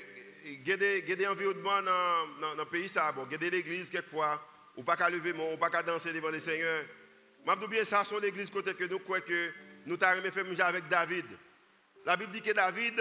[0.46, 0.76] il y a
[1.16, 4.40] des environnements dans, le pays, il y a des églises quelquefois,
[4.76, 6.84] ou pas qu'à lever, ou pas qu'à danser devant le Seigneur.
[7.46, 9.52] Je bien ça, son église côté que nous croyons que
[9.86, 11.26] nous avons fait avec David.
[12.06, 13.00] La Bible dit que David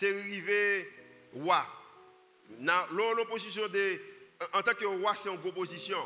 [0.00, 0.88] est arrivé
[1.32, 1.66] roi.
[2.90, 4.00] L'opposition de,
[4.52, 5.98] en tant que roi, c'est une proposition.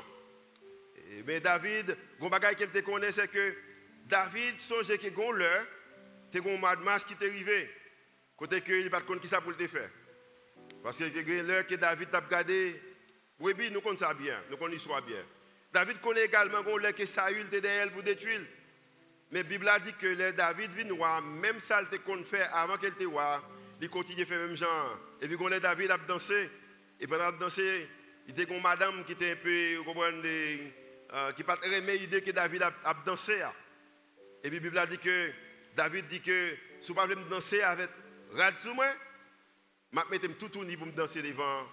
[1.27, 3.55] Mais David, ce qu'il te connaît, c'est que
[4.07, 5.67] David songeait que gon l'heure,
[6.33, 7.71] c'est un madmas qui est arrivé.
[8.37, 9.91] Côté que il pas de qui ça pour le faire.
[10.83, 12.81] Parce que l'heure que David t'a regardé,
[13.39, 15.25] oui, nous connaissons ça bien, nous connaissons l'histoire bien.
[15.75, 18.41] David connaît également qu'on que Saül était derrière pour détruire.
[19.33, 22.23] Mais la Bible a dit que les David roi, même ça il qu'on
[22.53, 23.43] avant qu'il était roi,
[23.81, 24.97] il continue à faire le même genre.
[25.21, 26.49] Et puis qu'on est David a dansé.
[27.01, 27.89] Et pendant de danser,
[28.29, 30.73] il était une madame qui était un peu, vous comprenez,
[31.13, 33.43] euh, qui n'a pas aimé l'idée que David a, a dansé.
[34.45, 35.33] Et puis la Bible a dit que
[35.75, 37.91] David dit que si vous ne danser avec
[38.33, 38.87] rad sur moi,
[39.93, 41.67] je vais mettre tout tourner pour me danser devant,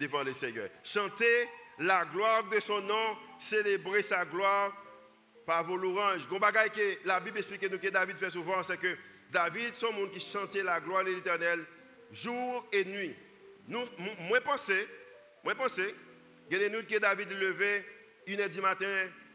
[0.00, 0.70] devant le Seigneur.
[0.82, 1.48] Chanter
[1.82, 4.74] la gloire de son nom, célébrer sa gloire
[5.46, 6.28] par vos louanges.
[7.04, 8.96] la Bible explique que David fait souvent, c'est que
[9.30, 11.64] David, son monde qui chantait la gloire de l'éternel
[12.12, 13.16] jour et nuit.
[13.66, 13.82] Nous,
[14.28, 14.86] moi pensé,
[15.42, 15.94] moi pensé,
[16.50, 17.84] il que David levait
[18.26, 18.86] une heure du matin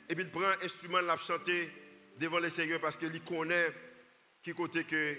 [0.08, 1.70] et puis il prend un instrument la chanter
[2.20, 3.74] devant le Seigneur parce qu'il connaît
[4.43, 5.16] qui côté que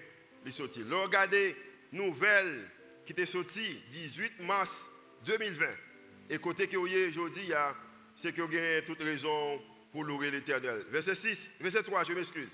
[0.46, 0.82] il sorti.
[0.82, 1.56] Regardez,
[1.92, 2.70] nouvelle
[3.04, 4.72] qui était sortie 18 mars
[5.26, 5.66] 2020.
[6.30, 7.52] Et côté que vous aujourd'hui,
[8.16, 9.60] c'est que vous avez toute raison
[9.90, 10.84] pour louer l'éternel.
[10.90, 12.50] Verset 6, verset 3, je m'excuse.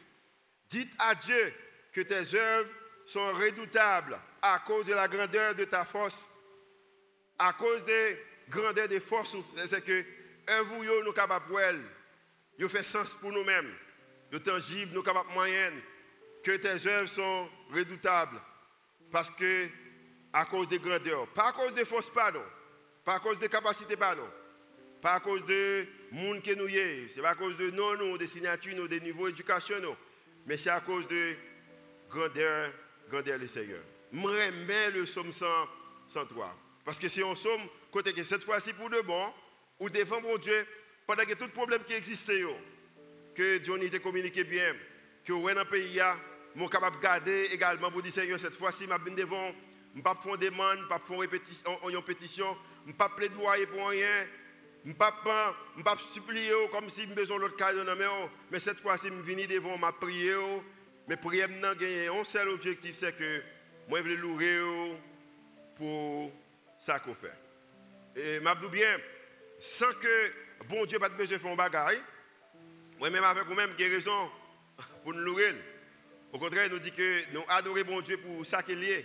[0.71, 1.53] Dites à Dieu
[1.93, 2.69] que tes œuvres
[3.05, 6.29] sont redoutables à cause de la grandeur de ta force,
[7.39, 8.17] à cause de la
[8.49, 9.37] grandeur des forces.
[9.69, 10.05] C'est que
[10.65, 11.83] vous, nous sommes capables
[12.59, 13.73] de fait sens pour nous-mêmes.
[14.31, 15.81] De tangible, nous capables moyenne.
[16.43, 18.41] Que tes œuvres sont redoutables.
[19.11, 19.69] Parce que,
[20.33, 21.27] à cause des grandeurs.
[21.29, 22.43] Pas à cause des forces, pardon.
[23.05, 24.29] Pas à cause de capacités, pas non.
[25.03, 27.09] Pas à cause de monde que nous sommes.
[27.09, 29.77] Ce n'est pas à cause de non, non, des signatures, des niveaux d'éducation,
[30.47, 31.35] Mais c'est à cause de
[32.09, 32.73] grandeur,
[33.11, 33.83] grandeur du Seigneur.
[34.13, 36.57] Je remets le psaume 103.
[36.85, 39.33] Parce que c'est un psaume, côté que cette fois-ci pour de bon,
[39.81, 40.67] ou devant mon Dieu,
[41.07, 42.43] pendant que tout problème qui existait,
[43.35, 44.75] que Dieu était communiqué bien,
[45.25, 46.01] que vous dans le pays,
[46.57, 49.53] suis capable de garder également pour dire Seigneur, cette fois-ci, je suis devant,
[49.95, 51.29] ne pas faire demande, ne pas faire
[52.05, 54.27] pétition, ne pas plaidoyer pour rien.
[54.85, 55.13] Ne pas,
[55.83, 57.85] pas supplier comme si je besoin l'autre cadeau
[58.51, 60.39] mais cette fois-ci, je viens devant ma prière.
[61.09, 63.43] Mais prière, j'ai un seul objectif, c'est que
[63.89, 64.61] moi, je veux louer
[65.77, 66.33] pour
[66.79, 67.33] ça qu'on fait.
[68.17, 68.99] Et je bien,
[69.59, 70.33] sans que
[70.69, 71.99] bon Dieu pas besoin de faire un bagage,
[72.99, 74.31] moi-même avec vous-même, j'ai raison
[75.03, 75.55] pour nous louer.
[76.33, 79.05] Au contraire, nous dit que nous adorons bon Dieu pour ça qu'il est.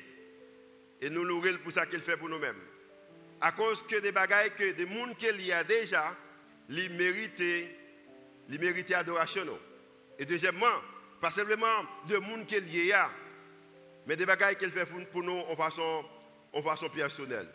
[1.02, 2.60] Et nous louer pour ça qu'il fait pour nous-mêmes
[3.42, 6.16] à cause que des bagailles que des gens qu'il y a déjà,
[6.70, 7.40] ils méritent,
[8.50, 9.46] ils méritent adoration.
[10.18, 10.66] Et deuxièmement,
[11.22, 12.94] pas simplement de monde qui est lié,
[14.06, 16.06] mais des bagailles qu'elle fait pour nous en façon,
[16.54, 17.48] en façon personnelle.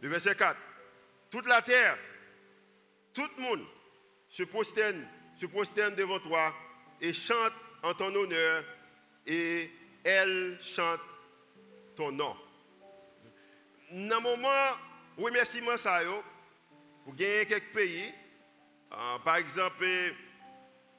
[0.00, 0.56] Le verset 4.
[1.30, 1.96] Toute la terre,
[3.12, 3.64] tout le monde
[4.28, 5.06] se prosterne,
[5.40, 6.54] se prosterne devant toi
[7.00, 7.52] et chante
[7.82, 8.64] en ton honneur
[9.26, 9.70] et
[10.04, 11.00] elle chante
[11.94, 12.36] ton nom.
[13.92, 14.48] Dans le moment
[15.18, 16.22] remerciement ça yo,
[17.04, 18.10] pour gagner quelques pays,
[18.90, 19.84] euh, par exemple,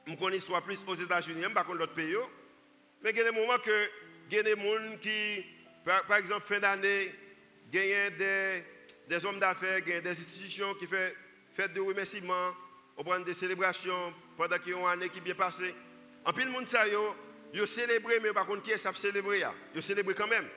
[0.06, 2.14] je connais plus aux États-Unis, pas contre d'autres pays,
[3.02, 3.88] mais il y a des moments que
[4.30, 5.44] il y a des gens qui,
[5.84, 7.12] par, exemple, fin d'année,
[7.72, 8.64] a des,
[9.08, 11.10] des hommes d'affaires, des institutions qui font
[11.52, 12.54] fête de remerciement,
[12.96, 15.74] on prend des célébrations pendant qu'il y a une année qui est bien passée.
[16.24, 19.42] En plus, le monde, ça, yo célébré, mais par contre, qui est ça célébrer
[19.74, 20.48] Yo célébré quand même.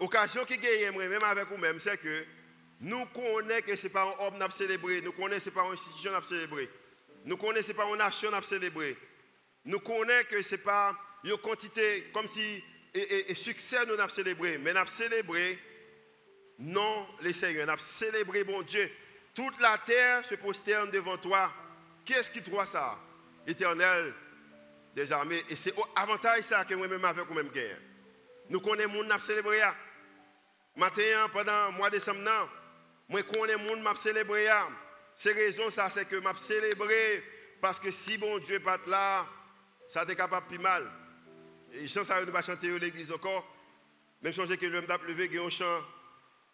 [0.00, 2.24] Occasion qui gagne, même avec vous-même, c'est que
[2.80, 5.54] nous connaissons que ce n'est pas un homme qui célébré, nous connaissons que ce n'est
[5.54, 6.70] pas une institution qui célébré,
[7.24, 8.96] nous connaissons que ce n'est pas une nation qui célébré,
[9.64, 12.62] nous connaissons que ce n'est pas une quantité comme si
[12.94, 15.58] et, succès nous avons célébré, mais nous avons célébré
[16.58, 18.90] non les seigneurs, nous avons célébré bon Dieu.
[19.34, 21.52] Toute la terre se prosterne devant toi.
[22.04, 22.98] Qu'est-ce qui croit ça?
[23.46, 24.12] Éternel
[24.94, 25.42] des armées.
[25.48, 27.78] Et c'est avantage ça que moi-même avec vous-même guerre.
[28.48, 29.60] Nous connaissons le monde qui célébré.
[30.78, 32.20] Matin, pendant le mois de décembre,
[33.08, 34.46] moi connais le monde qui célébré.
[35.16, 37.24] C'est raison ça, c'est que m'a célébré
[37.60, 39.26] parce que si bon Dieu pas là,
[39.88, 40.88] ça t'est capable plus mal.
[41.72, 43.44] Et chant ça ne pas chanter l'église encore.
[44.22, 45.80] Même changer que l'homme t'a levé, il un chant.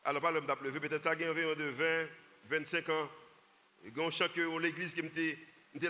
[0.04, 2.06] Alors pas l'homme t'a levé, peut-être ça a environ de 20,
[2.48, 3.10] 25 ans.
[3.84, 5.38] Il y que l'église qui m'était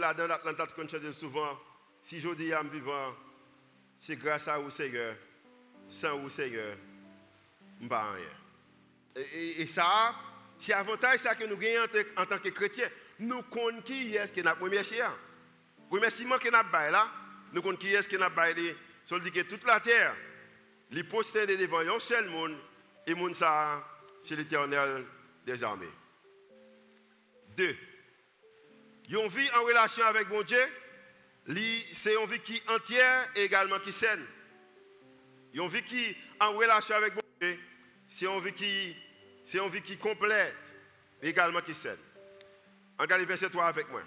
[0.00, 1.56] là dans l'Atlanta qu'on chante souvent.
[2.02, 3.14] Si je dis à me vivant,
[3.96, 5.14] c'est grâce à vous Seigneur.
[5.88, 6.76] Sans vous Seigneur,
[9.16, 10.14] Et, ça,
[10.58, 12.88] c'est avantage que nous gagnons en, tant que chrétiens.
[13.18, 15.12] Nous connaissons qui est-ce qui est notre premier chien.
[15.90, 17.08] Remerciement que nous avons là,
[17.52, 18.76] nous connaissons qui est-ce qui est notre bail.
[19.04, 20.16] Ça dit que toute la terre,
[20.90, 22.56] les posters devant un seul monde,
[23.06, 25.04] et monde c'est l'éternel
[25.44, 25.86] des armées.
[27.56, 27.76] Deux,
[29.16, 30.64] ont vie en relation avec mon Dieu,
[31.46, 34.24] c'est une vie qui entière et également qui saine.
[35.58, 37.58] Ont vie qui en relation avec mon Dieu,
[38.08, 38.96] c'est une vie qui,
[39.44, 40.54] c'est qui complète
[41.22, 41.98] et également qui saine.
[42.98, 44.02] Regardez verset 3 avec moi.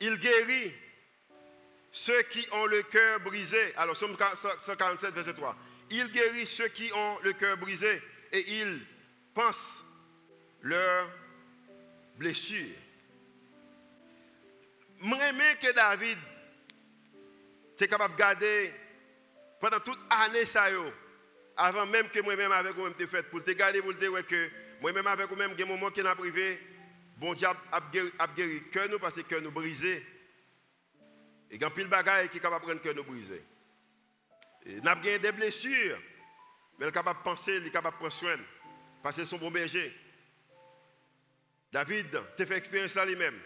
[0.00, 0.72] Il guérit
[1.90, 3.74] ceux qui ont le cœur brisé.
[3.76, 5.56] Alors, Somme 147, verset 3.
[5.90, 8.80] Il guérit ceux qui ont le cœur brisé et il
[9.32, 9.84] pense
[10.62, 11.08] leurs
[12.16, 12.76] blessures.
[15.00, 16.18] Je que David
[17.74, 18.72] était capable de garder
[19.60, 20.68] pendant toute l'année ça
[21.56, 24.50] avant même que moi-même avec vous-même te fait pour te garder pour te dire que
[24.80, 26.60] moi-même avec vous-même il y a un moment qui n'a privé
[27.16, 30.04] bon Dieu a guéri cœur nous parce que nous brisé.
[31.50, 33.44] Et il y a pile bagaille qui est capable de prendre cœur nous brisé.
[34.82, 35.98] N'a gagné des blessures
[36.78, 38.38] mais il est capable de penser il est capable de prendre soin
[39.02, 39.94] parce que son bon berger.
[41.70, 43.38] David t'a fait expérience là lui-même.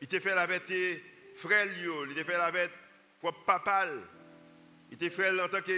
[0.00, 1.02] Il t'a fait avec tes
[1.34, 2.70] frères, il t'a fait avec
[3.18, 3.86] propre papa,
[4.90, 5.72] il t'a fait en tant que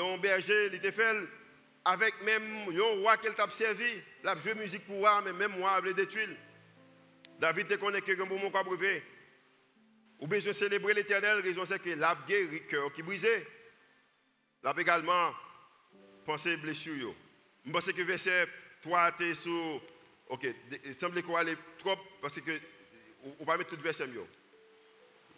[0.00, 1.16] un berger, il t'a fait
[1.84, 5.58] avec même un roi qu'il t'a servi, il a joué musique pour moi, mais même
[5.58, 6.30] moi, il a détruire.
[7.38, 9.02] David te connaît que un moment qu'on brevet.
[10.20, 13.46] Ou besoin de célébrer l'éternel, raison c'est que l'a guéri, cœur qui brisé.
[14.62, 15.34] L'a également
[16.24, 17.14] pensé blessure.
[17.66, 18.46] Je pense que verset
[18.82, 19.82] 3 es sur.
[20.28, 20.46] Ok,
[20.84, 22.52] il semble qu'on aller trop parce que
[23.40, 24.24] on va mettre tout verset mieux.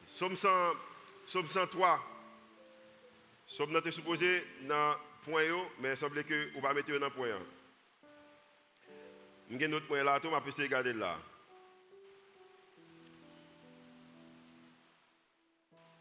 [0.07, 2.15] Somme, 103.
[3.47, 5.44] Somme nous supposé dans point,
[5.78, 7.28] mais il semble que on va mettre dans point.
[9.51, 11.18] Je vais notre point là, tout m'a pu regarder là.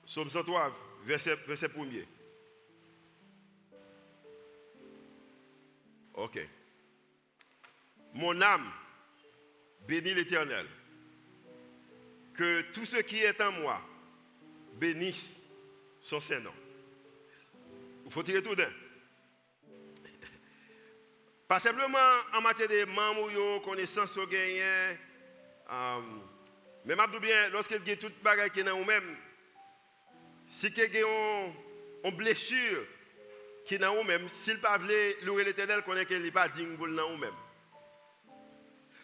[0.06, 0.76] Somme 103,
[1.06, 2.06] verset, verset 1er.
[6.16, 6.48] Ok.
[8.14, 8.72] Mon âme
[9.88, 10.66] bénit l'Éternel
[12.34, 13.82] que tout ce qui est en moi
[14.80, 15.46] bénisse
[16.00, 16.54] son Saint-Nom.
[18.06, 18.70] Il faut tirer tout d'un.
[21.48, 21.98] Pas simplement
[22.34, 24.98] en matière de membres, connaissances, gagner,
[25.72, 26.02] euh,
[26.86, 29.18] mais je bien, lorsqu'il y a toute bagaille qui est dans vous-même,
[30.48, 31.48] si il y a
[32.04, 32.84] une blessure
[33.66, 34.78] qui est dans vous-même, s'il ne pas
[35.24, 37.34] louer l'éternel, connaît qu'il n'est pas digne pour vous-même.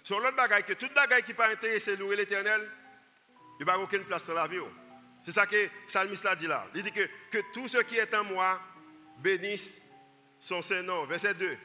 [0.04, 2.70] Sur l'autre bagaille, que toute bagaille qui n'est pas intéressée louer l'éternel,
[3.60, 4.60] il n'y a aucune place dans la vie.
[5.24, 6.68] C'est ça que Salmiste a dit là.
[6.74, 8.60] Il dit que, que tout ce qui est en moi
[9.22, 9.82] bénisse
[10.40, 11.06] son Saint-Nom.
[11.06, 11.58] Verset 2.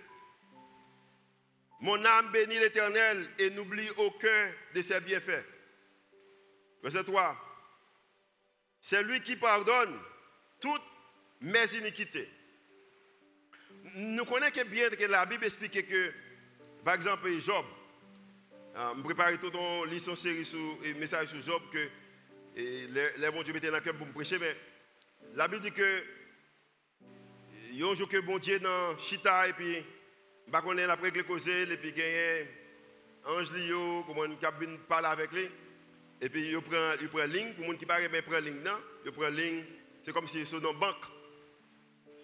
[1.80, 5.44] Mon âme bénit l'Éternel et n'oublie aucun de ses bienfaits.
[6.82, 7.36] Verset 3.
[8.80, 9.98] c'est lui qui pardonne
[10.60, 10.82] toutes
[11.40, 12.30] mes iniquités.
[13.94, 16.12] Nous connaissons bien que la Bible explique que,
[16.84, 17.64] par exemple, Job,
[18.76, 21.88] euh, je prépare tout ton lit série sur et message sur Job que
[22.56, 24.56] les, bons Dieu mettaient dans le cœur pour me prêcher, mais
[25.34, 26.04] la Bible dit que
[27.82, 29.84] un jour que bon Dieu dans Chita et puis
[30.48, 32.48] bah qu'on est après que causer et puis gagner
[33.24, 35.48] ange lio comment on parler avec lui
[36.20, 38.78] et puis il prend il prend ligne pour monde qui paraît mais prend ligne non
[39.04, 39.64] il prend ligne
[40.06, 40.94] c'est comme si c'est dans banque.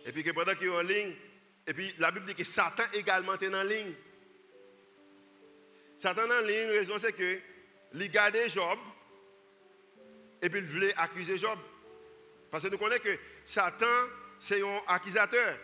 [0.07, 1.15] Et puis pendant qu'il est en ligne
[1.67, 3.93] et puis la Bible dit que Satan également est en ligne.
[5.97, 7.41] Satan en ligne raison c'est que
[7.95, 8.79] il gardait Job
[10.41, 11.59] et puis il voulait accuser Job.
[12.53, 13.87] Parce que nous connaissons que Satan
[14.43, 15.57] c'est un accusateur.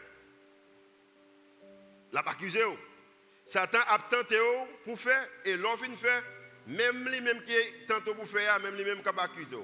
[2.13, 2.63] L'a accusé.
[3.45, 4.39] Satan a tenté
[4.85, 6.23] pour faire et l'offre fait,
[6.67, 9.57] même lui même qui est tenté pour faire, même lui même qui a accusé.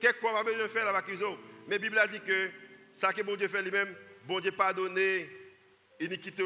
[0.00, 1.24] Quelquefois, pas besoin de faire, l'a accusé.
[1.68, 2.50] Mais la Bible a dit que
[2.92, 4.98] ça que bon Dieu fait lui-même, bon Dieu pardonne
[6.00, 6.42] l'iniquité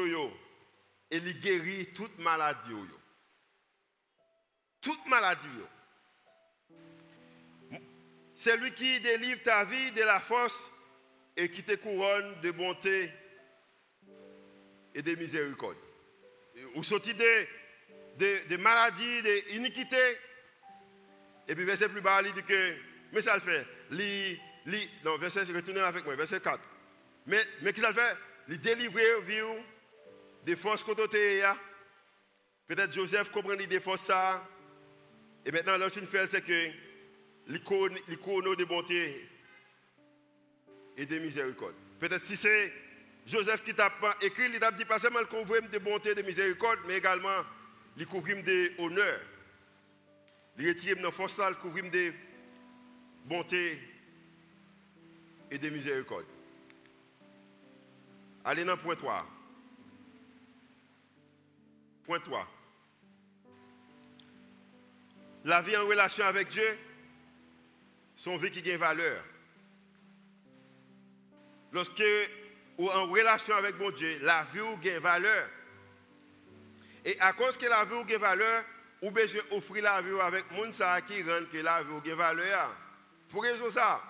[1.09, 2.75] et il guérit toute maladie.
[4.81, 5.47] Toute maladie.
[8.35, 10.71] C'est lui qui délivre ta vie de la force
[11.37, 13.11] et qui te couronne de bonté
[14.95, 15.77] et de miséricorde.
[16.73, 17.45] Ou sorti de,
[18.49, 19.21] de, maladies.
[21.47, 22.75] Et puis verset plus bas, il dit que,
[23.13, 23.65] mais ça le fait.
[23.91, 26.59] Li, li, non, verset, retournez avec moi, verset 4.
[27.27, 28.17] Mais, mais qui ça le fait?
[28.49, 29.41] Il délivrer vie
[30.43, 31.43] des forces côté
[32.67, 34.45] Peut-être Joseph comprend des forces ça.
[35.45, 36.71] Et maintenant, l'autre chose c'est que
[37.47, 39.29] l'icône de bonté
[40.97, 41.75] et de miséricorde.
[41.99, 42.73] Peut-être si c'est
[43.25, 43.91] Joseph qui t'a
[44.21, 47.43] écrit, il t'a dit pas seulement le couvrir de bonté et de miséricorde, mais également
[47.95, 49.19] le couvrir de honneur.
[50.57, 52.13] Il retire de force, le couvrir de
[53.25, 53.79] bonté
[55.51, 56.25] et de miséricorde.
[58.43, 59.27] Allez dans point 3.
[62.05, 62.47] Point 3.
[65.43, 66.77] La vie en relation avec Dieu,
[68.15, 69.23] son vie qui gagne valeur.
[71.71, 72.03] Lorsque
[72.77, 75.49] ou en relation avec mon Dieu, la vie ou gagne valeur.
[77.03, 78.63] Et à cause que la vie ou gagne valeur,
[79.01, 82.15] ou besoin offrir la vie avec moun ça qui rend que la vie ou gagne
[82.15, 82.75] valeur.
[83.29, 84.01] Pour raison ça,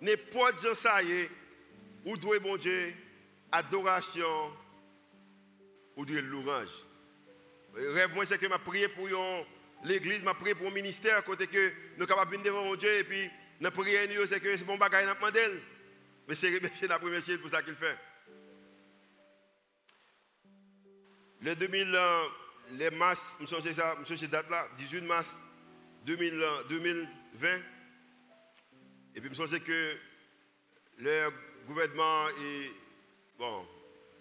[0.00, 1.30] n'importe gens ça y est,
[2.04, 2.94] ou doit bon Dieu
[3.52, 4.52] adoration
[5.96, 6.68] ou de louange.
[7.74, 9.08] Rêve moi c'est que m'a prié pour
[9.84, 13.04] l'église, m'a prié pour le ministère côté que nous capables de devant mon Dieu et
[13.04, 15.62] puis nous prier c'est que c'est bon bagage demandé.
[16.28, 17.96] Mais c'est remercier la première chose pour ça qu'il fait.
[21.40, 22.24] Le 2000, euh,
[22.72, 25.28] les mars, je me ça, je date là, 18 mars
[26.06, 27.48] 2020.
[27.48, 27.58] Euh,
[29.14, 29.98] Et puis je me que
[30.98, 31.30] le
[31.66, 32.70] gouvernement est,
[33.38, 33.66] bon,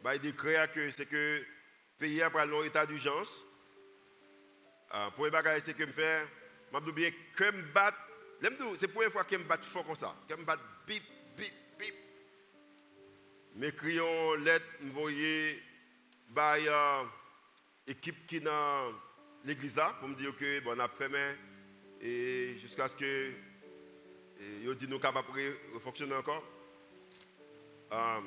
[0.04, 0.36] bah, il
[0.68, 1.46] que c'est que le
[2.00, 3.46] pays a pris un état d'urgence.
[4.94, 6.28] Euh, pour les bagages, c'est que je fais,
[6.74, 7.62] je me bien que me
[8.76, 11.04] c'est la première fois que je me batte fort comme ça, que me batte bip,
[11.82, 11.96] bip, bip.
[13.56, 15.62] M'écrions lettre, envoyée
[16.34, 16.58] par
[17.88, 18.94] l'équipe qui est dans
[19.44, 21.10] l'église pour me dire que bon, on a fait
[22.00, 23.32] et jusqu'à ce que
[24.64, 26.44] ils dit nous capables de fonctionner encore.
[27.92, 28.20] Euh,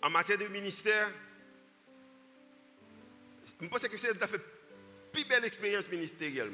[0.00, 1.10] en matière de ministère,
[3.60, 4.40] je pense que c'est une fait
[5.12, 6.52] plus belle expérience ministérielle.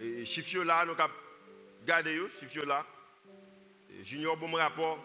[0.00, 1.25] Et chiffre là, nous avons
[1.86, 2.84] gardé, chiffre là.
[4.02, 4.98] Junior, bon rapport.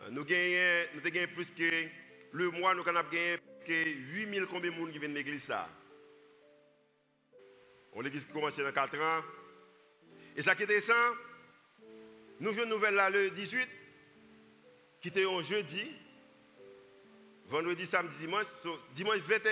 [0.00, 1.88] Euh, nous gagnons, nous gagnons plus que
[2.32, 3.36] le mois, nous avons gagné
[3.66, 5.52] que 8000 combien de monde qui viennent de l'église.
[7.92, 9.24] On l'église qui commence dans 4 ans.
[10.36, 10.94] Et ça qui est intéressant,
[12.38, 13.68] nous avons une nouvelle là le 18,
[15.00, 15.92] qui était un jeudi,
[17.46, 18.46] vendredi, samedi, dimanche,
[18.94, 19.50] dimanche 21,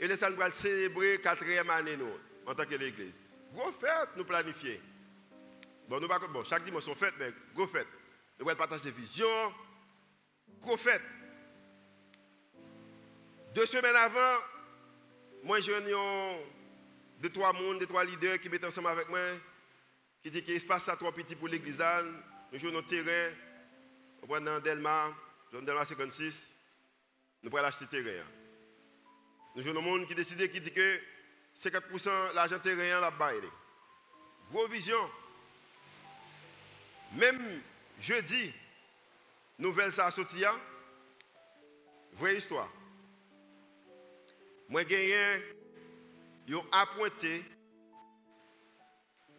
[0.00, 3.29] et les nous va célébrer la quatrième année nous, en tant que l'église.
[3.52, 4.80] Gros fête, nous planifier.
[5.88, 7.88] Bon, nous bon, chaque dimanche on fête, mais gros fête.
[8.38, 9.54] Nous allons partager des visions.
[10.60, 11.02] Gros fête.
[13.54, 14.38] Deux semaines avant,
[15.42, 15.72] moi j'ai
[17.18, 19.18] deux, trois mondes, deux, trois leaders qui mettent ensemble avec moi,
[20.22, 21.82] qui disent que l'espace est trop petit pour l'église.
[22.52, 23.34] Nous jouons notre terrain,
[24.22, 25.12] on va dans Delma,
[25.52, 26.54] dans Delma 56,
[27.42, 28.24] nous allons acheter terrain.
[29.56, 31.00] Nous jouons le monde qui décide, qui dit que
[31.62, 33.32] 50% l'argent terrain là-bas.
[34.50, 35.10] Gros vision.
[37.12, 37.60] Même
[38.00, 38.52] jeudi,
[39.58, 40.58] nouvelle ça sorti, hein?
[42.12, 42.68] vraie histoire.
[44.68, 45.14] Moi, j'ai
[46.48, 47.44] un appointé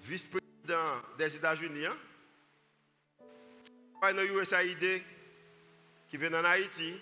[0.01, 1.97] vice-président des États-Unis, hein?
[4.01, 5.03] dans USAID
[6.09, 6.99] qui vient en Haïti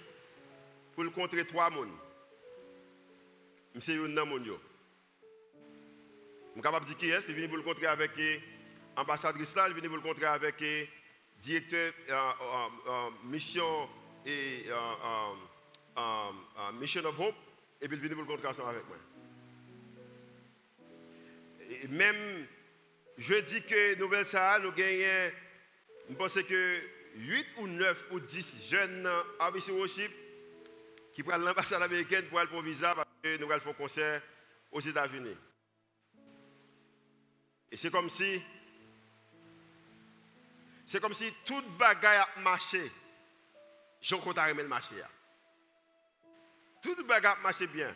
[0.93, 1.89] pour le contrer trois personnes.
[3.73, 4.15] Monsieur Youn
[4.45, 4.68] Je
[6.59, 8.11] suis capable de dire qui est, il vient pour le contrer avec
[8.97, 10.87] l'ambassadrice là, il vient pour le contrer avec le
[11.41, 13.89] directeur euh, euh, euh, mission
[14.25, 14.65] et
[16.79, 17.35] Mission of Hope,
[17.81, 18.97] et puis il vient pour le contrer ensemble avec moi.
[21.69, 22.45] Et même
[23.17, 25.31] je dis que Nouvelle Sahara, nous gagnons,
[26.09, 26.79] je pense que
[27.15, 30.11] 8 ou 9 ou 10 jeunes officiers worship
[31.13, 34.21] qui prennent l'ambassade américaine pour aller pour visa parce que nous allons faire un concert
[34.71, 35.35] aux États-Unis.
[37.71, 38.43] Et c'est comme si
[40.85, 42.91] c'est comme si toute bagaille a marché.
[44.01, 44.95] Jean compte à le marché.
[46.81, 47.95] Toute bagaille a marché bien.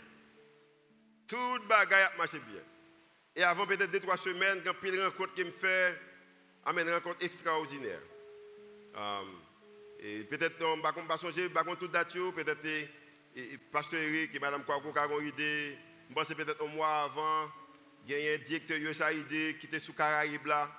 [1.28, 2.62] Toute bagaille a marché bien.
[3.36, 6.00] Et avant peut-être 2-3 semaines, quand pile rencontre qui me fait,
[6.68, 8.02] une rencontre extraordinaire.
[8.96, 9.40] Um,
[10.00, 12.90] et peut-être, on va pas songer, pas tout date, peut-être,
[13.72, 15.78] Pasteur Eric et Mme Kouakou qui ont idée.
[16.10, 17.50] Je pense peut-être un mois avant,
[18.06, 20.70] il y a un directeur USAID qui était sous Caraïbes là,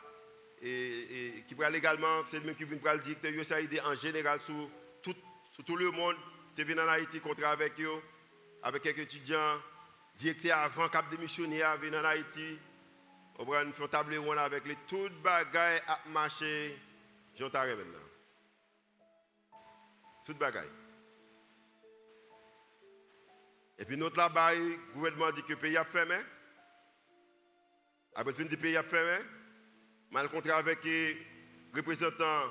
[0.63, 4.71] et, qui prend également, c'est même qui vient le directeur USAID en général sur
[5.03, 6.17] tout, le monde.
[6.57, 8.03] Tu venu en Haïti, contre avec eux,
[8.63, 9.61] avec quelques étudiants
[10.17, 12.59] directeur avant cap de missionnaire venir en Haïti.
[13.39, 16.79] On va faire table ronde avec les toutes bagailles à marcher.
[17.37, 17.99] J'entends maintenant.
[20.25, 20.71] Toutes bagailles.
[23.79, 26.17] Et puis notre là-bas, le gouvernement dit que le pays a fermé.
[28.15, 29.25] Après fin du pays a fermé,
[30.13, 31.17] je rencontré avec le
[31.75, 32.43] représentant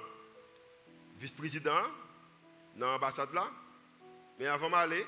[1.17, 1.83] vice-président
[2.75, 3.49] dans l'ambassade là.
[4.39, 5.05] Mais avant d'aller,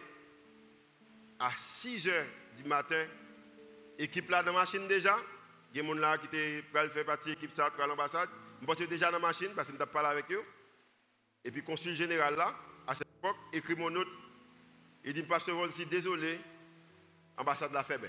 [1.40, 2.26] à 6 heures
[2.56, 3.06] du matin,
[3.98, 5.18] équipe là dans la machine déjà.
[5.74, 8.30] Il y a des gens là qui fait partie de l'équipe ça pour l'ambassade.
[8.66, 10.44] Je suis déjà dans la machine parce que je parlé avec eux.
[11.44, 12.56] Et puis, le consul général là,
[12.88, 14.08] à cette époque, écrit mon note.
[15.04, 16.40] Il dit, Pasteur Volsi, désolé,
[17.38, 18.00] l'ambassade l'a fait.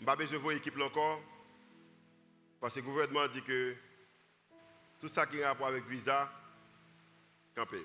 [0.00, 1.20] Je n'ai pas besoin de voir l'équipe encore.
[2.58, 3.76] Parce que le gouvernement dit que
[4.98, 6.32] tout ça qui a rapport avec visa,
[7.54, 7.76] campé.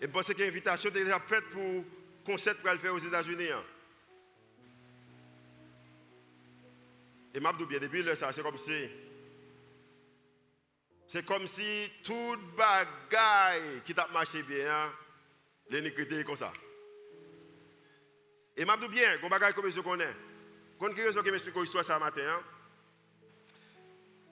[0.00, 1.84] Et je pense que l'invitation est déjà faite pour
[2.24, 3.50] concert pour le faire aux États-Unis.
[3.50, 3.62] Hein.
[7.34, 8.88] Et m'a bien depuis là, c'est comme si
[11.08, 14.92] c'est comme si toute bagaille qui t'a marché bien, hein,
[15.70, 16.52] l'iniquité comme ça.
[18.56, 20.14] Et m'a bien, qu'on bagaille comme je connais.
[20.82, 22.42] Quand quelle raison que m'explique l'histoire ce matin hein?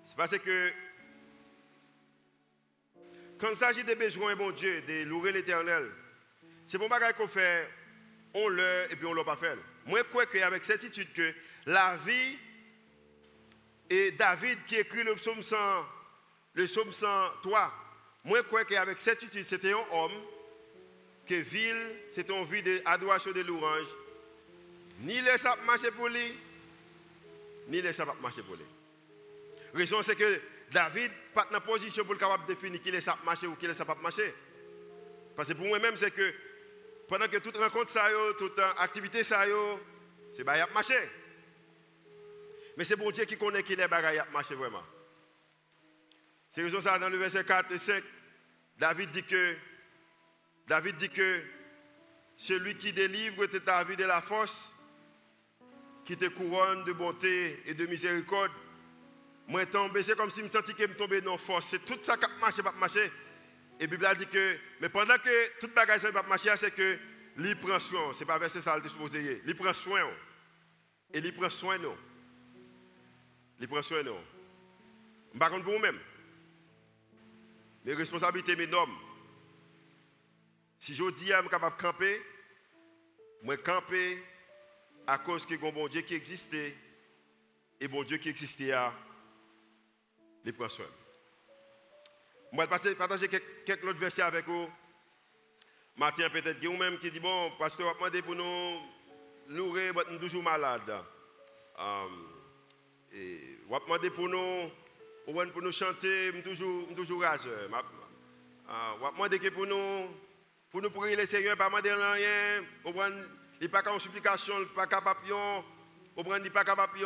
[0.05, 0.73] C'est parce que
[3.39, 5.89] quand il s'agit des besoins, bon Dieu, de louer l'éternel,
[6.67, 7.71] c'est bon bagaille qu'on fait
[8.35, 9.57] on l'a et puis on ne l'a pas fait.
[9.87, 11.33] Moi, je crois qu'avec certitude que
[11.67, 12.37] la vie
[13.89, 15.57] et David qui écrit le psaume 100,
[16.55, 17.73] le psaume 103,
[18.25, 20.21] moi, je crois qu'avec certitude, c'était un homme
[21.29, 23.87] que ville, c'était une vie d'adoration de louange.
[25.01, 26.37] Ni les sap marcher pour lui,
[27.69, 28.65] ni les sap marcher pour lui.
[29.73, 30.41] La raison, c'est que
[30.73, 33.75] David pas dans position pour le capable définir qui les sap marcher ou qui les
[33.75, 34.35] sap marcher.
[35.37, 36.35] Parce que pour moi-même, c'est que
[37.09, 39.45] pendant que toute rencontre, ça, toute activité, ça,
[40.33, 40.99] c'est bien marché.
[42.77, 44.83] Mais c'est bon Dieu qui connaît qui les bagailles marché vraiment.
[46.51, 48.03] C'est raison ça dans le verset 4 et 5,
[48.79, 49.57] David dit que
[50.67, 51.43] David dit que
[52.37, 54.71] celui qui délivre ta vie de la force,
[56.05, 58.53] qui te couronne de bonté et de miséricorde.
[59.47, 61.67] Moi tombé, c'est comme si je me sentais que je tombais dans force.
[61.71, 63.11] C'est tout ça qui marché, pas marché.
[63.81, 66.99] Et la Bible dit que, mais pendant que toute bagage ne pas marcher, c'est que
[67.37, 68.13] lui prend soin.
[68.13, 69.43] Ce n'est pas verset ça, supposé.
[69.47, 70.07] Il prend soin.
[71.13, 71.97] Et il prend soin nous.
[73.59, 74.15] Il prend soin nous.
[75.33, 75.99] Je ne pour vous-même.
[77.85, 78.97] Les responsabilités, mes hommes.
[80.79, 82.23] Si je dis, je suis capable de camper,
[83.43, 84.23] je camper
[85.11, 86.73] à cause que bon Dieu qui existait
[87.81, 88.73] et bon Dieu qui existait,
[90.45, 90.87] il prend soin.
[92.53, 94.69] Je vais partager quelques autres versets avec vous.
[95.97, 98.81] Matin, peut-être, il y a même qui dit, bon, pasteur, on va demander pour nous
[99.49, 101.05] mais nous sommes toujours malades.
[101.77, 102.29] Um,
[103.13, 104.71] et demander pour nous,
[105.25, 107.69] pour nous chanter, nous toujours, toujours rageux.
[107.69, 110.07] On va demander pour nous,
[110.71, 112.63] pour nous prier le Seigneur, pas demander rien.
[113.61, 116.99] Il pas qu'en supplication, il pas capable, il pas capable,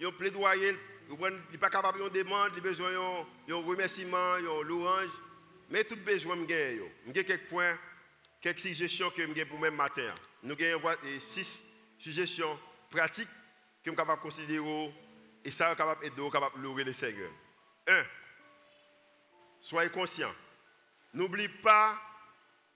[0.00, 0.76] il plaidoyer,
[1.08, 1.16] il
[1.52, 2.90] n'est pas de demande, il a besoin
[3.46, 5.10] de remerciement, de louange.
[5.70, 6.80] Mais tout besoin, je gagne.
[7.06, 7.78] Je quelques points,
[8.40, 10.12] quelques suggestions que je gagne pour même matin.
[10.42, 10.90] Nous avons
[11.20, 11.64] six
[11.98, 12.58] suggestions
[12.90, 13.32] pratiques que
[13.84, 14.94] je suis capable de considérer
[15.44, 17.30] Et ça est capable d'aider capable de louer le Seigneur.
[17.86, 18.02] Un,
[19.60, 20.34] soyez conscients.
[21.12, 22.00] N'oublie pas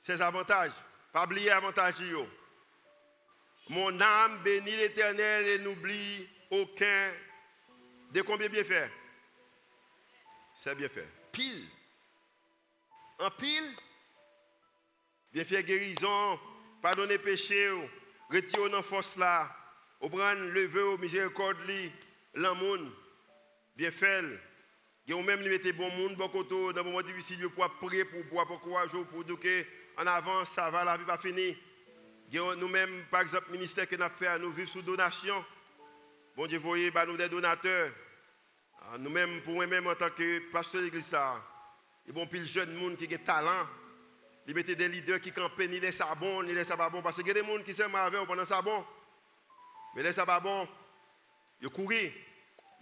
[0.00, 0.72] ses avantages.
[1.12, 1.94] Pas oublier avantages.
[3.68, 7.12] Mon âme bénit l'éternel et n'oublie aucun
[8.10, 8.90] de combien bien faire.
[10.54, 11.08] C'est bien fait.
[11.30, 11.66] Pile.
[13.18, 13.74] En pile,
[15.32, 16.38] bien faire guérison,
[16.80, 17.70] pardonner péché,
[18.30, 19.54] retirer dans force là,
[20.00, 21.58] au prendre lever au miséricorde,
[22.34, 22.78] l'amour,
[23.76, 24.24] bien fait.
[25.08, 28.46] Et même mettre bon monde, bon côté, dans un moment difficile, pour prier, pour boire,
[28.46, 29.64] pour courage, pour que
[29.96, 31.56] en avant, ça va, la vie va finir.
[32.30, 35.44] Nous-mêmes, par exemple, le ministère que nous avons fait, nous vivons sous donation.
[36.36, 37.90] Bon Dieu, voyez, bah, nous des donateurs.
[38.80, 41.08] Ah, nous-mêmes, pour moi-même, en tant que pasteur de l'église,
[42.06, 43.66] il y a des jeunes gens qui ont talent.
[44.46, 47.02] Ils mettent des leaders qui campent, ni les sabons, ni les sabons.
[47.02, 48.84] Parce qu'il y a des gens qui s'aiment avec pendant sabon.
[49.94, 50.68] Mais les sabons,
[51.60, 51.88] ils courent.
[51.88, 52.12] Mais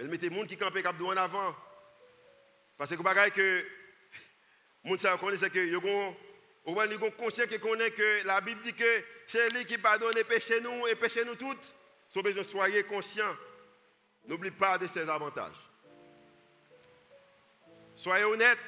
[0.01, 1.55] ils mettent des gens qui campent cap en avant.
[2.77, 3.67] Parce que les que
[4.85, 6.17] les gens connaissent que ils ont
[7.17, 10.87] conscience qu'ils connaissent que la Bible dit que c'est lui qui pardonne les péchés nous
[10.89, 11.75] et péchés nous toutes.
[12.15, 13.37] Nous besoin soyez conscients.
[14.27, 15.53] N'oubliez pas de ses avantages.
[17.95, 18.59] Soyez honnêtes.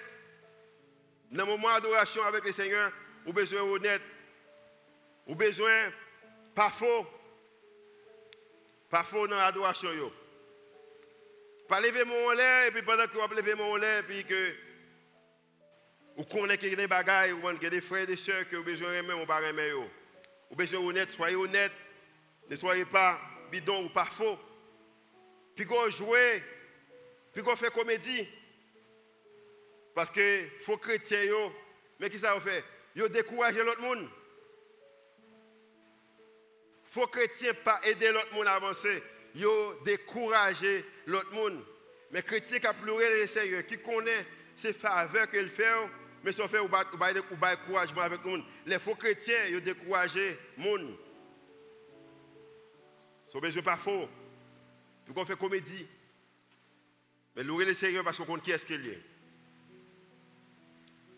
[1.30, 2.90] Dans le moment d'adoration avec le Seigneur,
[3.24, 4.03] vous avez besoin honnête.
[5.26, 5.92] Vous avez besoin
[6.55, 7.07] pas faux.
[8.88, 9.90] Pas faux dans l'adoration.
[11.68, 14.67] Pas lever mon lait, et puis pendant que vous levez mon lait, puis que
[16.18, 18.96] vous connaissez des bagailles, vous avez des frères et des que vous avez besoin de
[18.96, 19.86] avez besoin
[20.50, 21.70] Vous avez besoin honnête, soyez honnête.
[22.50, 23.20] Ne soyez pas
[23.52, 24.36] bidon ou pas faux.
[25.54, 26.42] Puis vous jouez,
[27.32, 28.28] puis vous faites comédie.
[29.94, 31.52] Parce que faux chrétiens,
[32.00, 32.64] mais qui ça fait?
[32.96, 34.10] Ils découragent l'autre monde.
[36.84, 39.04] Faux chrétiens pas aider l'autre monde à avancer.
[39.36, 39.46] Ils
[39.84, 41.64] découragent l'autre monde.
[42.10, 45.64] Mais chrétien qui a pleuré les seigneurs, qui connaît ses faveurs qu'il fait,
[46.24, 48.44] mais sont fait ou pas encouragement avec le monde.
[48.66, 50.96] Les faux chrétiens, ils découragent le monde.
[53.34, 54.08] Ils besoin pas faux.
[55.04, 55.86] Puis qu'on fait comédie.
[57.36, 59.02] Mais louer les seigneurs parce qu'on compte qui est-ce qu'il est.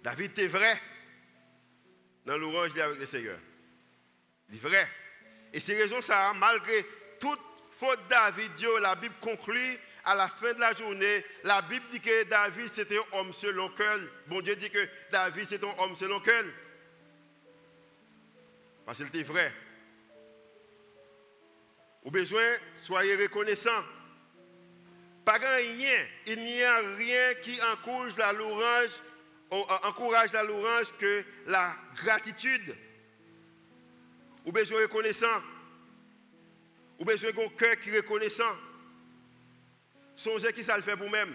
[0.02, 0.80] David était vrai
[2.24, 3.38] dans l'orange avec le Seigneur.
[4.48, 4.88] Il est vrai.
[5.52, 6.84] Et c'est raison ça, malgré
[7.18, 7.40] toute
[7.70, 9.78] faute David, la Bible conclut
[10.10, 13.68] à la fin de la journée, la Bible dit que David c'était un homme selon
[13.68, 14.00] cœur.
[14.26, 16.42] Bon Dieu dit que David c'est un homme selon cœur.
[18.84, 19.54] Parce qu'il était vrai.
[22.02, 22.42] Au besoin,
[22.82, 23.84] soyez reconnaissants.
[25.24, 28.90] Pas rien, il n'y a rien qui encourage la louange
[29.84, 32.74] encourage la louange que la gratitude.
[34.44, 35.40] Ou besoin reconnaissant.
[36.98, 38.56] Ou besoin d'un cœur qui est reconnaissant.
[40.20, 41.34] Songez qui ça le fait pour même.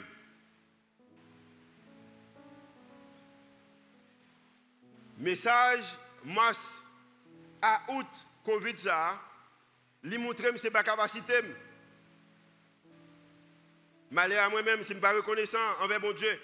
[5.18, 5.86] Message
[6.24, 6.84] masse
[7.60, 8.06] à août
[8.46, 9.20] Covid ça,
[10.04, 11.34] li montre que c'est pas capacité.
[14.12, 16.40] Malheur à moi-même, suis pas reconnaissant envers mon Dieu.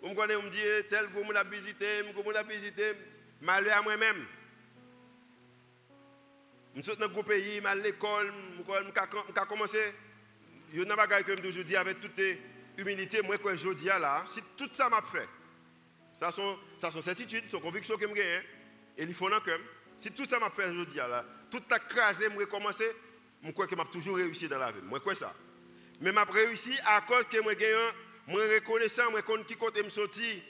[0.00, 2.92] Vous me connaissez, vous me dites, tel que vous a visité, vous a visité,
[3.42, 4.26] malheur à moi-même.
[6.74, 8.32] Je suis dans un pays, je suis à l'école,
[8.66, 9.94] je commencé.
[10.74, 12.20] Il y a des choses que je dis avec toute
[12.76, 15.28] humilité, moi, que je dis là, si tout ça m'a fait,
[16.12, 18.42] ça sont, ça sont certitudes, sont convictions que je gagne,
[18.96, 19.60] et il faut cœur.
[19.96, 22.84] Si tout ça m'a fait, je dis là, tout a crasé, je commencé,
[23.44, 24.80] je crois que je toujours réussi dans la vie.
[24.82, 25.32] Moi, quoi ça?
[26.00, 27.94] Mais je réussi à cause que je gagne
[28.26, 30.42] moi reconnaissant, moi connais qui côté me sorti.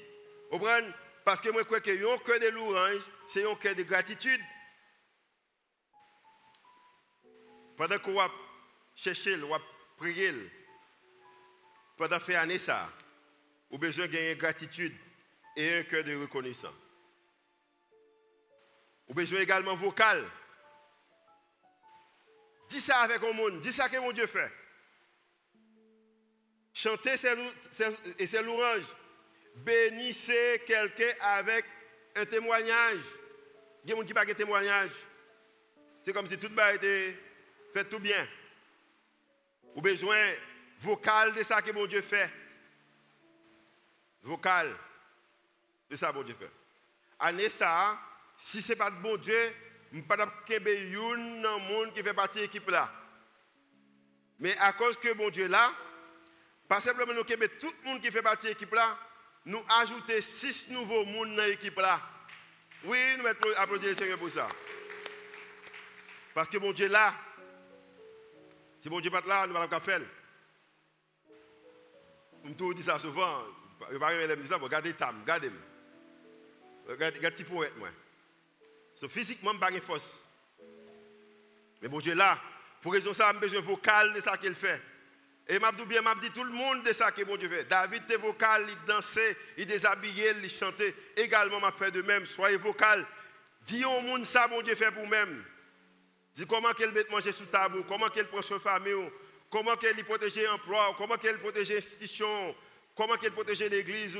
[1.22, 4.40] Parce que moi crois que un cœur de louange, c'est un cœur de gratitude.
[7.76, 8.30] Pendant qu'on va
[8.94, 9.58] chercher, on va
[9.96, 10.32] prier,
[11.96, 12.90] pendant faire année ça,
[13.70, 14.94] on a besoin de gagner gratitude
[15.56, 16.74] et un cœur de reconnaissance.
[19.08, 20.24] On a besoin également vocal.
[22.68, 24.50] Dis ça avec le monde, dis ça que mon Dieu fait.
[26.72, 27.14] Chantez
[28.18, 28.86] et ses louanges.
[29.56, 31.64] Bénissez quelqu'un avec
[32.16, 32.98] un témoignage.
[33.84, 34.90] Il y a des gens qui n'ont pas de témoignage.
[36.04, 37.16] C'est comme si tout le monde était
[37.72, 38.26] fait tout bien.
[39.74, 40.32] Ou besoin
[40.78, 42.30] vocal de ça que mon Dieu fait.
[44.22, 44.74] Vocal
[45.90, 46.50] de ça que mon Dieu fait.
[47.18, 47.98] Année ça,
[48.36, 49.54] si ce n'est pas de bon Dieu,
[49.92, 52.92] je ne peux pas un monde qui fait partie de l'équipe là.
[54.40, 55.72] Mais à cause que mon Dieu là,
[56.68, 58.98] pas simplement nous tout le monde qui fait partie de l'équipe là,
[59.46, 62.00] nous ajouter six nouveaux mondes dans l'équipe là.
[62.84, 64.48] Oui, nous applaudir le Seigneur pour ça.
[66.34, 67.14] Parce que mon Dieu là,
[68.84, 70.02] si mon Dieu pas là, nous pas faire.
[72.44, 73.42] Je dis ça souvent.
[73.80, 75.62] Je ne vais pas dire ça, regardez Tam, regardez-moi.
[76.86, 77.88] Regardez, petit poète, moi.
[78.94, 80.20] So, physiquement, je n'ai pas de force.
[81.80, 82.38] Mais bon Dieu, là,
[82.82, 84.82] pour raison ça, j'ai besoin vocal de ça qu'il fait.
[85.48, 87.64] Et m'a bien, m'a tout le monde de ça que bon Dieu fait.
[87.64, 90.94] David était vocal, il dansait, il déshabillait, il chantait.
[91.16, 92.26] Également, m'a fait de même.
[92.26, 93.06] Soyez vocal.
[93.62, 95.42] Dis au monde ça, bon Dieu fait pour même.
[96.48, 99.08] Comment qu'elle met manger sous tabou, comment qu'elle prend soin famille,
[99.50, 102.56] comment qu'elle protège l'emploi, comment qu'elle protège l'institution,
[102.96, 104.16] comment qu'elle protège l'église,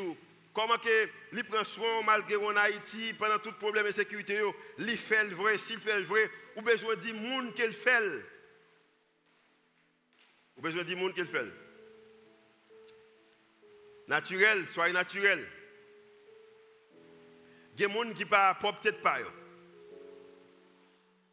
[0.52, 4.40] comment qu'elle prend soin malgré en Haïti, pendant tout problème de sécurité,
[4.78, 8.24] il fait le vrai, s'il fait le vrai, ou besoin de monde qu'elle fait.
[10.56, 11.46] Ou besoin de monde qu'elle fait.
[14.06, 15.44] Naturel, soyez naturel.
[17.76, 19.18] Il y a des gens qui ne pas peut-être pas.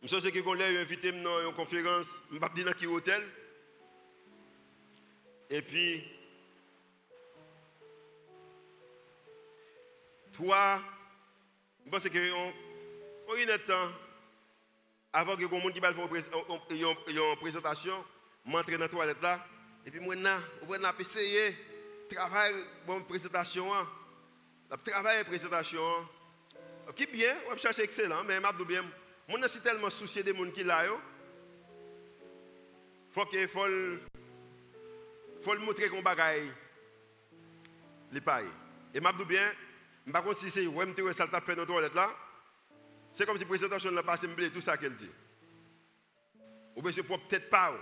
[0.04, 3.22] Je sais que quand invité dans une conférence, je ne sais pas dans quel hôtel.
[5.49, 6.04] Et puis,
[10.32, 10.82] toi,
[11.86, 12.34] je pense que
[13.30, 13.91] on, est temps,
[15.14, 18.04] avant que gens qui faire une présentation,
[18.45, 19.45] m'entre dans la toilette là,
[19.86, 21.52] et puis moi, je vais essayer
[22.10, 23.68] de travailler une présentation.
[24.84, 26.08] Travailler une présentation.
[26.95, 28.84] Qui bien, on va chercher excellent, mais je bien.
[29.39, 30.86] Je suis tellement soucié des gens qui là.
[33.11, 33.65] Faut que faut
[35.41, 36.51] faut le montrer qu'on bagaille
[38.11, 38.49] les pailles.
[38.93, 39.51] Et m'a bien,
[40.05, 42.15] sais pas si c'est ouais me ça t'a fait dans toilette là.
[43.13, 45.11] C'est comme si la présentation n'a pas semblé tout ça qu'elle dit.
[46.75, 47.73] Ou bien je peux peut-être pas.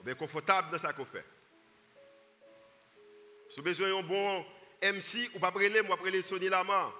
[0.00, 1.24] Ou bien confortable dans ça qu'on fait.
[3.48, 4.44] Si besoin d'un bon
[4.82, 6.90] MC, ou pas brûler, moi brûler Sonny Lama.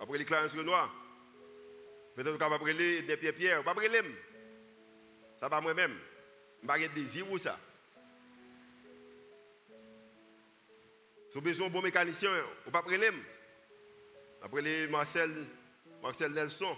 [0.00, 0.90] Après les Clarence Renoir.
[2.18, 4.00] Peut-être qu'on va brûler des pierres pierres, pas brûler.
[5.38, 5.96] Ça va moi-même.
[6.60, 7.56] Je n'ai pas de désir ou ça.
[11.28, 12.28] Si vous avez besoin d'un bon mécanicien,
[12.64, 13.10] vous pas brûler.
[14.42, 15.30] Après Marcel,
[16.02, 16.76] Marcel Nelson.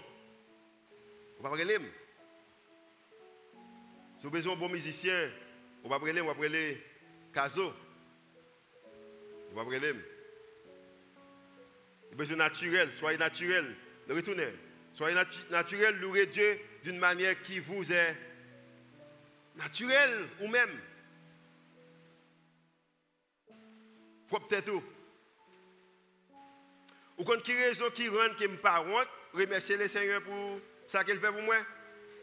[1.37, 1.77] Vous pas brûler.
[4.17, 5.31] Si vous avez besoin d'un bon musicien,
[5.81, 6.83] vous pas brûler, vous brûler
[7.33, 7.73] Caso.
[9.49, 9.93] Vous pas brûler.
[12.11, 13.75] Vous besoin naturel, soyez naturel.
[14.07, 14.53] Retournez.
[14.93, 15.15] Soyez
[15.49, 18.17] naturel, louez Dieu d'une manière qui vous est
[19.55, 20.79] naturelle ou même.
[24.27, 24.83] Propre tout.
[27.17, 28.83] Ou quand qui raison qui rend que je pas
[29.33, 31.57] remercier le Seigneur pour ça qu'il fait pour moi.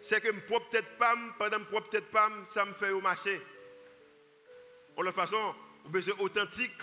[0.02, 2.04] C'est que je propre tête pendant que je tête
[2.52, 3.40] ça me fait au marché.
[4.96, 5.54] De toute façon,
[5.84, 6.80] vous besoin authentique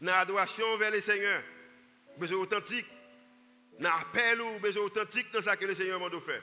[0.00, 1.42] dans l'adoration vers le Seigneur.
[2.14, 2.86] Vous besoin authentique
[3.80, 6.42] dans l'appel ou besoin authentique dans ce que le Seigneur m'a fait.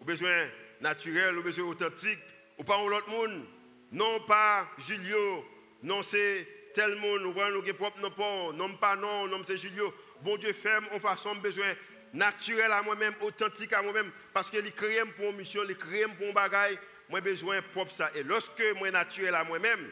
[0.00, 0.46] Ou besoin
[0.80, 2.20] naturel, ou besoin authentique,
[2.58, 3.46] ou pas l'autre monde.
[3.92, 5.44] Non pas Julio,
[5.82, 9.56] non c'est tel monde, ou pas nous propre non pas, non pas non, non c'est
[9.56, 9.94] Julio.
[10.22, 11.74] Bon Dieu ferme en façon besoin
[12.12, 16.40] naturel à moi-même, authentique à moi-même, parce qu'il crée pour une mission, il crée pour
[16.40, 16.68] un
[17.08, 18.10] moi besoin propre ça.
[18.14, 19.90] Et lorsque moi naturel à moi-même,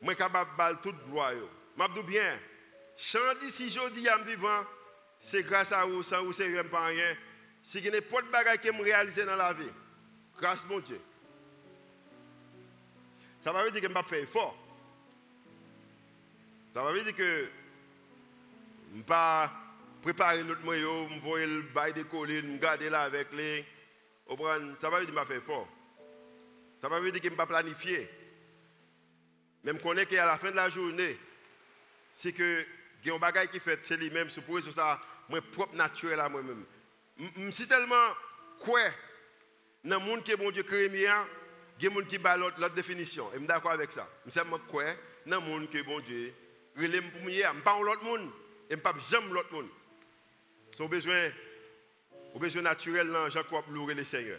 [0.00, 1.32] moi capable de toute gloire.
[1.78, 2.38] Je bien,
[2.96, 4.64] chant d'ici aujourd'hui en vivant,
[5.22, 7.16] c'est grâce à vous, sans vous, c'est rien pas rien.
[7.62, 9.70] Si vous n'avez pas de bagages que je réalise dans la vie,
[10.36, 11.00] grâce à mon Dieu.
[13.40, 14.56] Ça veut dire que je ne pas faire effort.
[16.72, 17.48] Ça veut dire que
[18.92, 19.50] je ne pas
[20.02, 23.64] préparer notre moyen, je vais le bail de collines, garder là avec les.
[24.28, 25.68] Ça veut dire que je ne pas faire effort.
[26.80, 28.10] Ça veut dire que je ne pas planifier.
[29.62, 31.16] Même qu'on est qu'à la fin de la journée,
[32.12, 32.66] c'est que
[33.04, 35.00] il y a un qui fait, c'est lui-même, pour ça,
[35.32, 36.62] moi propre naturel à moi-même.
[37.18, 38.14] Je tellement
[38.60, 38.82] quoi
[39.82, 41.26] dans le monde qui est bon Dieu créé, il y a
[41.78, 43.28] des gens qui ont l'autre définition.
[43.30, 44.06] Et je suis d'accord avec ça.
[44.26, 44.84] Je suis tellement quoi
[45.26, 46.34] dans le monde qui est bon Dieu.
[46.76, 48.30] Je ne suis pas l'autre monde.
[48.68, 49.68] Je ne pas jamais l'autre monde.
[50.70, 51.30] C'est besoin,
[52.34, 54.38] au besoin naturel, là, Jacob louer le Seigneur.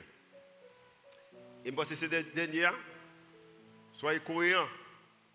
[1.65, 2.69] Et je pense que c'est dernier.
[3.93, 4.67] Soyez cohérents.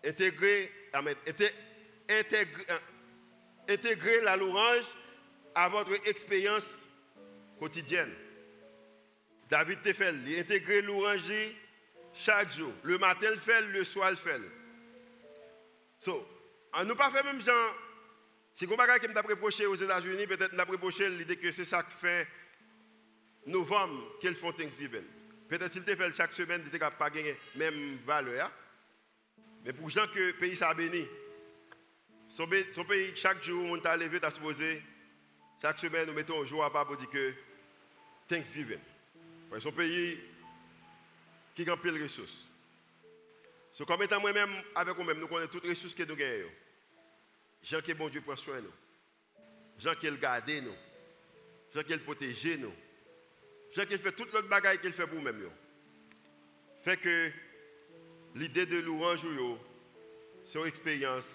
[0.05, 2.65] Intégrez, intégrer,
[3.67, 4.85] intégrer la louange
[5.55, 6.65] à votre expérience
[7.59, 8.13] quotidienne.
[9.49, 11.31] David te fait, il intégrer louange
[12.13, 12.71] chaque jour.
[12.83, 14.39] Le matin, il fait, le soir, il fait.
[15.97, 16.27] So,
[16.73, 17.75] on ne pas fait même genre,
[18.53, 21.83] si vous avez qui m'a reproché aux États-Unis, peut-être m'a reproché l'idée que c'est ça
[21.83, 22.27] qui fait
[23.45, 25.03] novembre qu'ils font Thanksgiving.
[25.47, 28.51] Peut-être s'il te fait chaque semaine, il ne pas gagner même valeur.
[29.65, 31.07] Mais pour gens que le pays s'est béni,
[32.29, 34.83] son, pays, chaque jour, on t'a levé, t'a supposé,
[35.61, 37.33] chaque semaine, nous mettons un jour à part pour dire que
[38.27, 38.79] Thanksgiving.
[39.59, 40.19] Son pays
[41.55, 42.45] qui a de ressources.
[43.73, 46.49] So, comme étant moi-même, avec moi-même, nous connaissons toutes les ressources que nous gagnons.
[47.61, 48.73] Jean que bon Dieu prend soin de nous.
[49.77, 50.75] Jean qu'il garde nous.
[51.73, 52.73] Jean qu'il protège nous.
[53.73, 55.49] Jean qu'il fait toute l'autre bagaille qu'il fait pour nous-mêmes.
[56.81, 57.31] Fait que
[58.35, 59.25] l'idée de louange,
[60.43, 61.27] c'est une expérience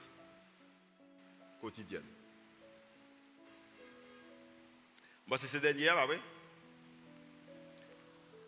[1.60, 2.13] quotidienne.
[5.26, 6.16] Bon, c'est ce dernier, bah oui.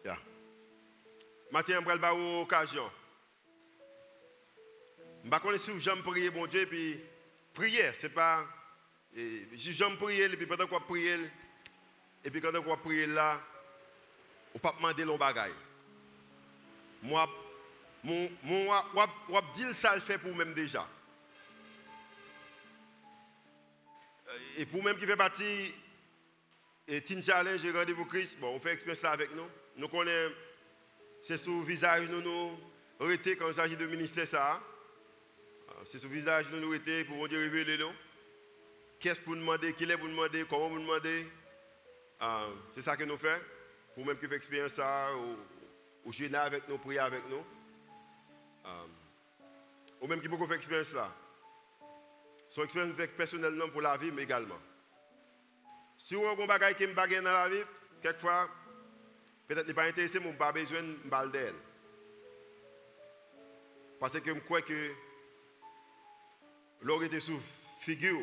[0.05, 0.19] Yeah.
[1.51, 2.91] Matin, je vais vous occasion.
[5.25, 7.01] Je ne sais pas si j'aime prier mon Dieu, puis
[7.55, 8.45] prier, c'est pas.
[9.15, 11.17] Si j'aime prier, et puis pendant qu'on prier,
[12.23, 13.41] et puis quand on prier là,
[14.53, 15.55] on ne peut pas demander l'on bagaille.
[17.03, 17.27] Moi,
[18.05, 18.69] mon, mon,
[19.31, 20.87] on dire ça le fait pour même déjà.
[24.59, 25.73] Et pour même qui fait partie
[26.89, 29.49] et Teen Challenge Rendez-vous Christ, bon, on fait expérience avec nous.
[29.77, 30.35] Nous connaissons,
[31.23, 32.59] c'est le visage nous nous
[33.01, 34.63] arrêter quand il s'agit de ministère ça.
[35.69, 37.93] Ah, c'est le visage nous nous arrêter pour Dieu révéler nous.
[39.01, 41.27] Qu'est-ce pour nous demander, qui est pour nous demander, comment nous demander.
[42.21, 43.43] Ah, c'est ça que nous faisons.
[43.95, 47.45] Pour même qui fait expérience ça, ou, ou avec nous, prier avec nous.
[48.65, 48.85] Ah,
[50.01, 51.13] ou même qui peut faire expérience là.
[52.49, 54.59] Son expérience personnelle pour la vie, mais également.
[56.07, 57.63] Si vous avez un bagage qui me dans la vie,
[58.01, 58.49] quelquefois,
[59.49, 61.53] peut-être n'est pas intéressé, mais pas besoin de.
[63.99, 64.93] Parce que je crois que
[66.83, 67.41] l'or était sous
[67.81, 68.23] figure,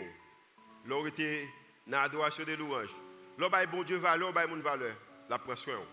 [0.85, 1.45] l'or était
[1.85, 2.95] dans l'adoration de louanges.
[3.37, 4.95] L'or bon Dieu valeur, mon valeur,
[5.29, 5.85] la prend soin.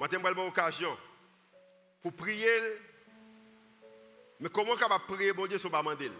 [0.00, 0.98] Maintenant, je vais occasion
[2.02, 2.50] pour prier.
[4.40, 6.10] Mais comment capable prier bon Dieu pas demander?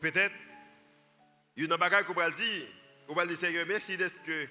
[0.00, 0.45] Peut-être
[1.56, 2.68] il y a une bagage qu'on va dire,
[3.08, 4.46] on va dire Seigneur, merci d'être que,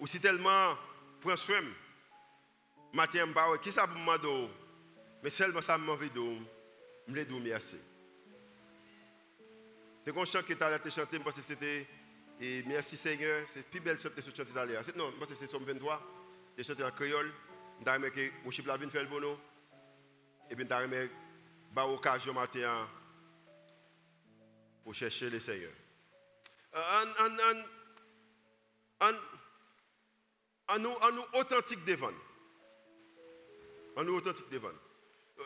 [0.00, 0.74] aussi tellement,
[1.20, 1.62] prends soin,
[2.92, 3.26] matin,
[3.62, 4.18] qui ça pour moi
[5.22, 7.76] mais seulement ça m'a envie de me dire merci.
[10.04, 11.86] C'est un chant que tu as chanté parce que c'était
[12.40, 14.80] et merci Seigneur, c'est plus belle chante que ce chant italien.
[14.94, 16.02] Non, parce que c'est Somme 23,
[16.56, 17.32] tu chanté en créole,
[17.86, 19.38] as aimé que worship la fait le bono,
[20.50, 21.08] et puis tu as aimé
[21.72, 22.86] bah occasion matin
[24.86, 25.72] pour chercher le Seigneur.
[26.72, 27.08] En,
[30.68, 32.12] en, nous, en nous authentique devant.
[33.96, 34.70] En nous authentique devant.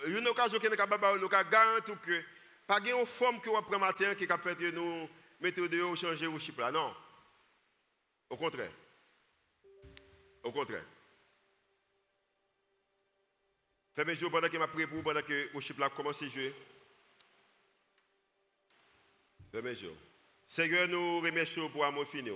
[0.08, 2.22] Une occasion qui est capable de garantir que
[2.66, 5.08] pas une forme que vous prenez matin qui capable de nous
[5.40, 6.70] mettre dehors changer au chip là.
[6.70, 6.94] Non.
[8.28, 8.72] Au contraire.
[10.42, 10.84] Au contraire.
[13.94, 16.28] Fais mes jours pendant que je prié pour pendant que le chip là commence à
[16.28, 16.54] jouer.
[19.52, 19.96] Jours.
[20.46, 22.30] Seigneur, nous remercions pour amour fini.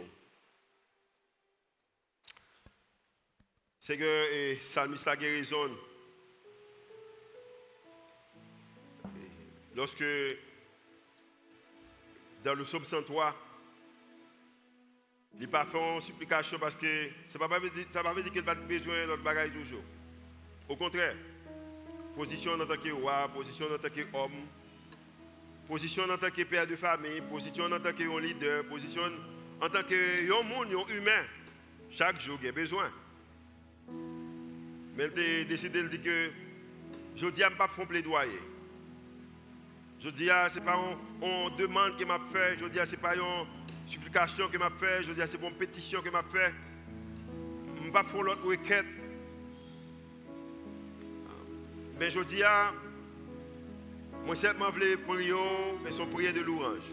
[3.79, 5.71] Seigneur, et salmiste la guérison.
[9.77, 10.05] Lorsque,
[12.45, 13.37] dans le psaume 103,
[15.41, 19.03] il pas fait supplication parce que ça ne veut pas dire qu'il n'a pas besoin
[19.03, 19.83] de notre bagage toujours.
[20.69, 21.17] Au contraire,
[22.17, 24.47] position en tant que roi, position en tant qu'homme,
[25.69, 29.03] position en tant que père de famille, position en tant que leader, position
[29.61, 31.25] en tant que monde, humain.
[31.91, 32.91] Chaque jour, il y a besoin.
[34.97, 36.31] Mais il a décidé de dire que
[37.17, 38.41] je dis à ne pas faire plaidoyer.
[40.01, 40.77] Je dis à ce n'est pas
[41.23, 43.47] une demande que m'a fait, je dis à ce n'est pas une
[43.87, 46.53] supplication que m'a fait, je dis à c'est pas une pétition que m'a fait.
[47.77, 48.87] Je ne pas faire l'autre requête.
[51.99, 52.75] Mais je dis à
[54.25, 55.35] moi, seulement voulais prier,
[55.85, 56.91] mais son prière de louange.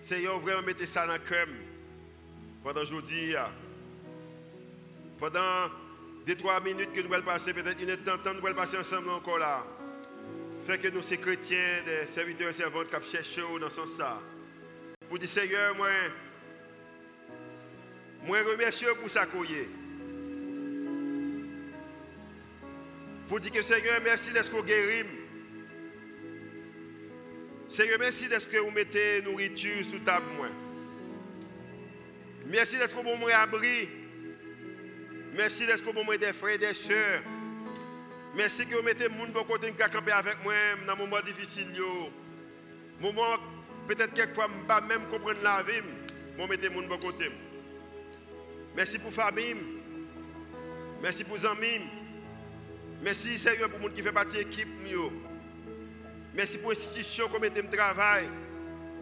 [0.00, 1.46] Seigneur, vraiment mettez ça dans le cœur.
[2.64, 3.34] Pendant aujourd'hui,
[5.18, 5.70] pendant
[6.26, 9.38] deux, trois minutes que nous allons passer, peut-être une temps, nous allons passer ensemble encore
[9.38, 9.64] là.
[10.66, 14.20] Fait que nous, ces chrétiens, des serviteurs et servantes qui cherchent dans ce sens-là.
[15.08, 15.88] Pour dire, Seigneur, moi,
[18.24, 19.42] moi, remercie pour ça qu'on
[23.28, 25.06] pour dire que Seigneur, merci d'être que vous guérissez.
[27.68, 30.26] Seigneur, merci d'être que vous mettez nourriture sous table.
[32.46, 33.88] Merci d'être que vous abri.
[35.34, 37.22] Merci d'être que vous des frères et des soeurs.
[38.34, 40.52] Merci que vous mettez les gens de côté qui camper avec moi
[40.86, 41.68] dans un moment difficile.
[43.00, 43.36] Moment,
[43.88, 45.80] peut-être quelquefois, je ne pas même comprendre la vie.
[46.38, 47.30] Vous mettez les gens de côté.
[48.76, 49.56] Merci pour la famille.
[51.02, 52.01] Merci pour les amis.
[53.02, 54.68] Merci Seigneur pour le monde qui fait partie de l'équipe.
[56.34, 58.28] Merci pour l'institution qui met travail.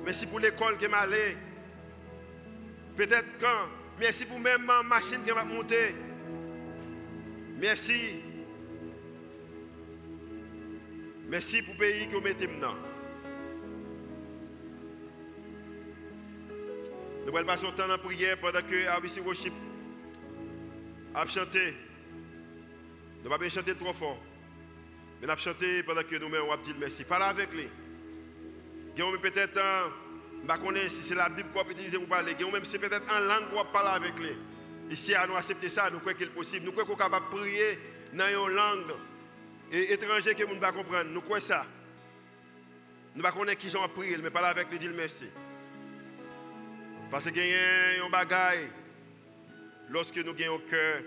[0.04, 1.36] Merci pour l'école qui m'a allé.
[2.96, 3.68] Peut-être quand.
[3.98, 5.94] Merci pour même ma machine qui m'a monté.
[7.58, 8.20] Merci.
[11.28, 12.76] Merci pour le pays que vous mettez maintenant.
[17.26, 19.52] Nous allons passer un temps en prière pendant que ABC Worship
[21.14, 21.76] a chanté.
[23.22, 24.18] Nous ne pas chanter trop fort.
[25.20, 27.04] Mais nous avons chanté pendant que nous-mêmes on dit merci.
[27.04, 27.68] Parlez avec lui.
[28.96, 32.34] Peut-être, je sais pas si c'est la Bible qu'on peut utiliser pour parler.
[32.34, 34.36] Même c'est peut-être en langue qu'on parler avec lui.
[34.90, 36.66] Ici, à nous accepter ça, nous croyons qu'il est possible.
[36.66, 37.78] Nous croyons qu'on est prier
[38.14, 38.92] dans une langue
[39.70, 41.10] étrangère que nous ne pas comprendre.
[41.10, 41.66] Nous croyons ça.
[43.14, 45.26] Nous ne connaissons pas qui ont prié, mais parler avec lui, dire merci.
[47.10, 48.68] Parce qu'il y a un bagage
[49.90, 51.02] lorsque nous avons un cœur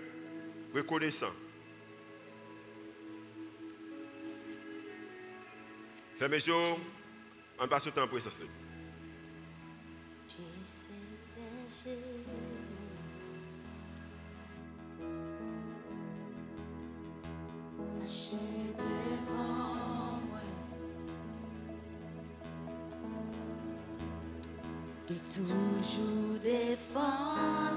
[0.74, 1.32] reconnaissant.
[6.16, 6.54] Fermez les yeux,
[7.58, 8.06] on passe le temps.
[18.00, 18.36] Marcher
[18.78, 20.40] devant moi
[25.10, 27.74] Et toujours défendre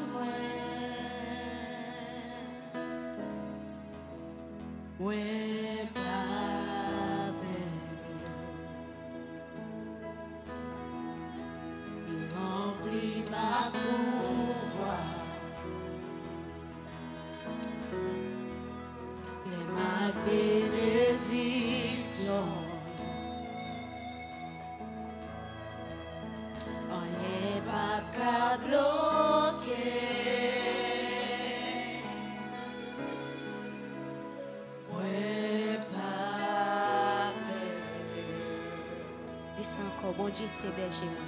[40.28, 41.24] bon Dieu, c'est berger moi.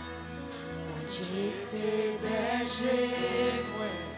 [0.90, 4.09] Bon Dieu, c'est berger, ouais.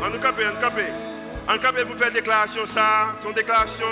[0.00, 0.86] On nous camper, on nous camper.
[1.48, 3.14] On nous camper pour faire déclaration ça.
[3.22, 3.86] Son déclaration,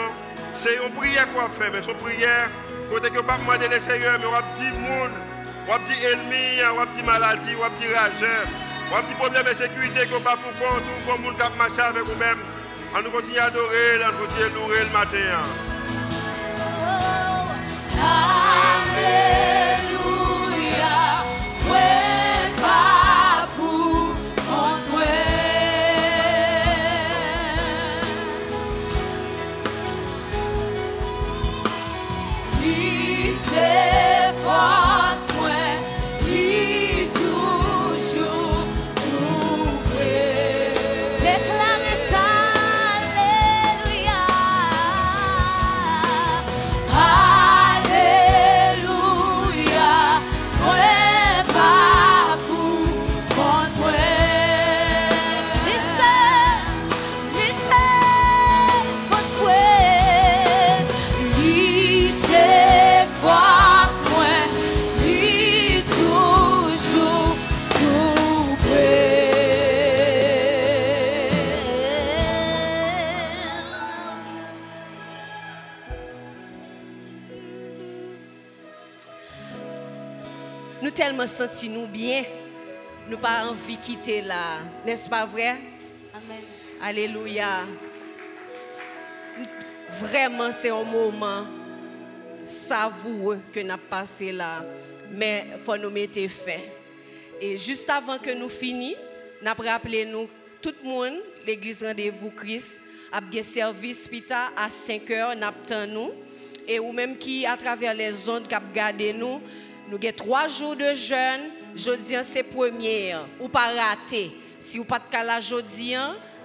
[0.54, 2.48] c'est une prière qu'on va faire, mais son prière,
[2.90, 5.10] côté que pas demander le Seigneur, mais on va dire monde,
[5.68, 8.46] on va dire ennemi, on va maladie, on va dire rageur,
[8.92, 12.38] on problème de sécurité qu'on pas pour compte ou comme monde qui marche avec vous-même.
[12.94, 15.42] On nous continue à adorer, on nous continue à louer le matin.
[18.88, 19.45] Alléluia,
[81.36, 82.24] senti nous bien,
[83.10, 85.56] nous pas envie de quitter là, n'est-ce pas vrai?
[86.14, 86.40] Amen.
[86.82, 87.66] Alléluia.
[90.00, 91.44] Vraiment, c'est un moment
[92.42, 94.64] savoureux que nous avons passé là.
[95.12, 96.72] Mais il faut nous mettre fait.
[97.38, 98.98] Et juste avant que nous finissions,
[99.42, 100.28] nous avons rappelé nous,
[100.62, 102.80] tout le monde, l'église Rendez-vous Christ,
[103.12, 106.12] a bien service pita à 5 heures, nous nous.
[106.66, 109.40] Et ou même qui, à travers les ondes, qui nous,
[109.88, 111.50] nous avons trois jours de jeûne.
[111.74, 113.26] Jeudi, c'est première.
[113.40, 114.32] Ou pas raté.
[114.58, 115.94] Si vous pas de cas jeudi,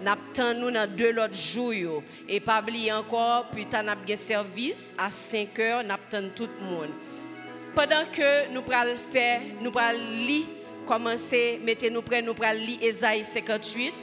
[0.02, 2.04] nous nous dans deux autres jours.
[2.28, 6.66] Et pas oublier encore, putain, nous avons service à 5 heures, nous attendons tout le
[6.66, 6.90] monde.
[7.74, 10.46] Pendant que nous pral faire, nous pral lire,
[10.86, 13.94] commencer, mettez-nous prêts, nous pral lire Esaïe 58.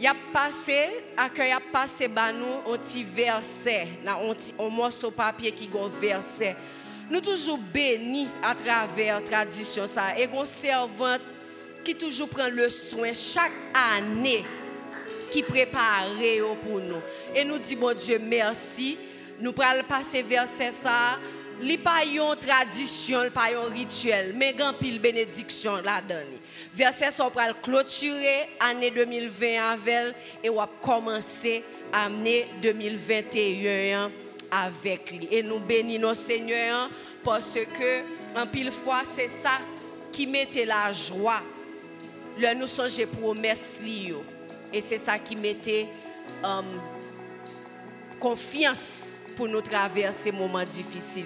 [0.00, 5.50] Il a passé, accueil a passé ba nous un petit verset, un un morceau papier
[5.50, 6.54] qui gon verset.
[7.10, 11.22] Nous toujours bénis à travers tradition ça et gon servante
[11.84, 14.44] qui toujours prend le soin chaque année
[15.30, 16.08] qui prépare
[16.64, 17.00] pour nous.
[17.34, 18.98] Et nous dit bon Dieu merci.
[19.40, 21.18] Nous pral passer verset ça.
[21.58, 26.38] Li pa yon tradition, li pa yon rituel, mais grand pile bénédiction là-dedans.
[26.74, 30.14] Verset ça on pral clôturer année 2020 avec
[30.44, 34.10] et on va commencer année 2021
[34.50, 35.28] avec lui.
[35.30, 36.90] Et nous bénissons Seigneur
[37.24, 38.02] parce que
[38.38, 39.58] en pile fois c'est ça
[40.12, 41.42] qui mettait la joie
[42.40, 43.80] Là, nous songeons promesses.
[44.72, 45.88] Et c'est ça qui mettait
[46.44, 46.64] um,
[48.20, 51.24] confiance pour nous traverser ces moments difficiles.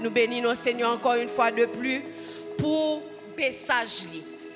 [0.00, 2.02] Nous bénissons Seigneur encore une fois de plus
[2.56, 3.02] pour
[3.36, 4.06] message.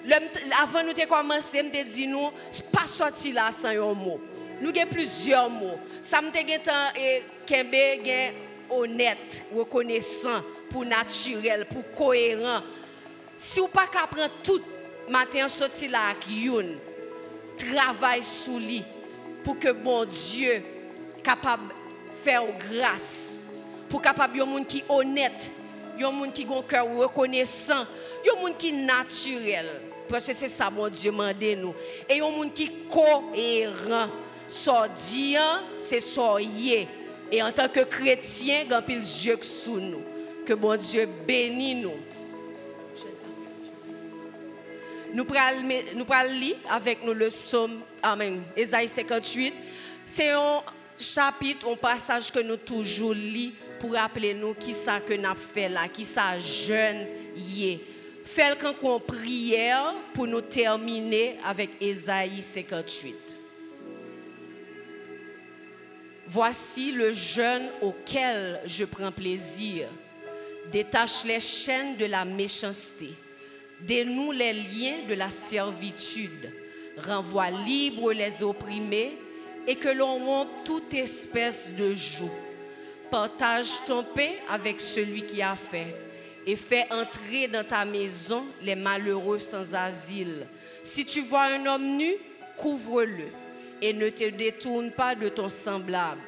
[0.04, 0.14] Le-
[0.60, 2.30] Avant nous de commencer, je dit nous,
[2.72, 4.20] pas sorti là sans un mot.
[4.62, 5.78] Nous avons plusieurs mots.
[6.00, 8.32] Ça me temps et Kembe gen
[8.70, 10.40] honnête, reconnaissant,
[10.70, 12.62] pour naturel, pour cohérent.
[13.36, 14.60] Si vous pas qu'à prendre tout
[15.08, 16.76] matin sorti là avec youn,
[17.58, 18.84] travaille sous lui
[19.42, 20.62] pour que bon Dieu
[21.24, 23.48] capable de faire grâce
[23.88, 25.50] pour capable yon monde qui honnête
[25.98, 27.84] yon monde qui gon cœur reconnaissant
[28.24, 29.66] yon monde qui naturel
[30.08, 31.74] parce que c'est ça mon Dieu mande nous
[32.08, 34.08] et yon monde qui cohérent
[34.52, 34.72] so
[35.10, 36.88] dian c'est so yé
[37.30, 40.02] et en tant que chrétien grand pile yeux sous nous
[40.46, 41.96] que bon Dieu bénisse nous
[45.14, 48.42] nous pral lire avec nous le psaume Amen.
[48.56, 49.54] Ésaïe 58.
[50.04, 50.62] C'est un
[50.98, 55.68] chapitre, un passage que nous toujours lit pour rappeler nous qui ça que nous fait
[55.68, 57.06] là, qui ça jeune
[57.36, 57.80] yé.
[58.24, 63.21] Fait qu'on prière pour nous terminer avec Ésaïe 58.
[66.32, 69.86] Voici le jeûne auquel je prends plaisir.
[70.72, 73.10] Détache les chaînes de la méchanceté.
[73.82, 76.50] Dénoue les liens de la servitude.
[76.96, 79.18] Renvoie libre les opprimés
[79.66, 82.30] et que l'on rompe toute espèce de joug.
[83.10, 85.90] Partage ton pain avec celui qui a faim
[86.46, 90.46] et fais entrer dans ta maison les malheureux sans asile.
[90.82, 92.14] Si tu vois un homme nu,
[92.56, 93.41] couvre-le
[93.82, 96.20] et ne te détourne pas de ton semblable.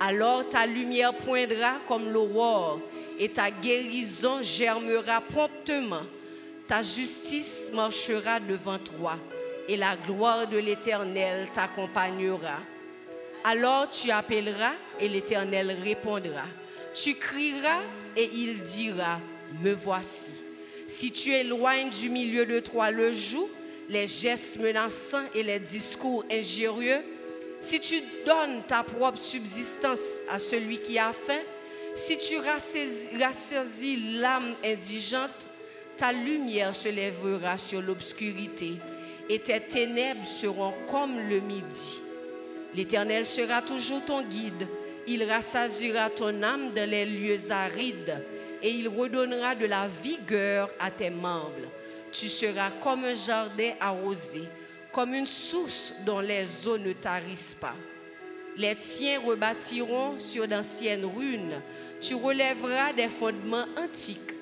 [0.00, 2.80] Alors ta lumière poindra comme l'aurore
[3.18, 6.02] et ta guérison germera promptement.
[6.66, 9.16] Ta justice marchera devant toi
[9.68, 12.58] et la gloire de l'Éternel t'accompagnera.
[13.44, 16.44] Alors tu appelleras et l'Éternel répondra.
[16.94, 17.82] Tu crieras
[18.16, 19.20] et il dira,
[19.62, 20.32] me voici.
[20.88, 23.48] Si tu éloignes du milieu de toi le joug,
[23.88, 27.02] les gestes menaçants et les discours injurieux,
[27.60, 31.40] si tu donnes ta propre subsistance à celui qui a faim,
[31.94, 35.48] si tu rassaisis l'âme indigente,
[35.96, 38.74] ta lumière se lèvera sur l'obscurité
[39.30, 42.00] et tes ténèbres seront comme le midi.
[42.74, 44.68] L'Éternel sera toujours ton guide.
[45.06, 48.22] Il rassasiera ton âme dans les lieux arides
[48.62, 51.70] et il redonnera de la vigueur à tes membres.
[52.12, 54.42] Tu seras comme un jardin arrosé,
[54.92, 57.74] comme une source dont les eaux ne tarissent pas.
[58.56, 61.60] Les tiens rebâtiront sur d'anciennes ruines.
[62.00, 64.32] Tu relèveras des fondements antiques.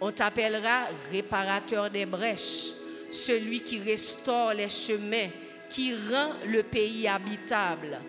[0.00, 2.72] On t'appellera réparateur des brèches,
[3.10, 5.28] celui qui restaure les chemins,
[5.68, 8.00] qui rend le pays habitable.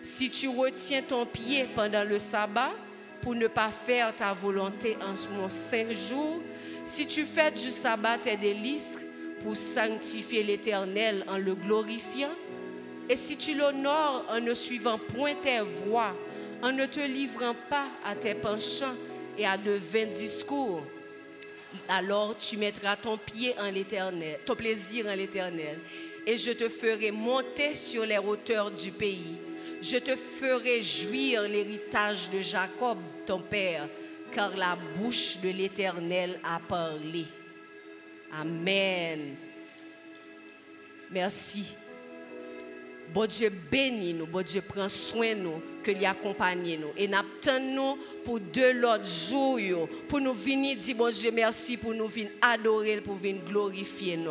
[0.00, 2.72] Si tu retiens ton pied pendant le sabbat
[3.20, 6.40] pour ne pas faire ta volonté en mon saint jour,
[6.84, 8.98] si tu fais du sabbat tes délices
[9.42, 12.34] pour sanctifier l'Éternel en le glorifiant,
[13.08, 16.14] et si tu l'honores en ne suivant point tes voies,
[16.62, 18.94] en ne te livrant pas à tes penchants
[19.36, 20.82] et à de vains discours,
[21.88, 25.78] alors tu mettras ton pied en l'Éternel, ton plaisir en l'Éternel,
[26.26, 29.38] et je te ferai monter sur les hauteurs du pays.
[29.82, 33.88] Je te ferai jouir l'héritage de Jacob, ton père,
[34.32, 37.24] car la bouche de l'Éternel a parlé.
[38.32, 39.36] Amen.
[41.10, 41.74] Merci.
[43.12, 46.92] Bon Dieu bénit nous, bon Dieu prend soin nous, que lui accompagne nous.
[46.96, 47.16] Et nous
[47.74, 52.30] nous pour deux autres jours, pour nous venir dire bon Dieu merci, pour nous venir
[52.40, 54.30] adorer, pour venir glorifier nous.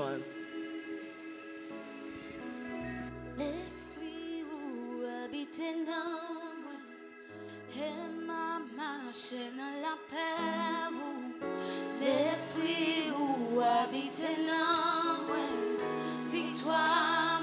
[5.59, 6.79] Sitting nowhere
[7.75, 10.93] in ma main, je ne la paix.
[11.99, 15.35] L'esprit où habite l'homme,
[16.29, 17.41] victoire,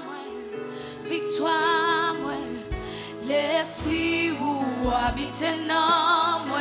[1.03, 2.15] victoire,
[3.23, 6.57] l'esprit où habite l'homme,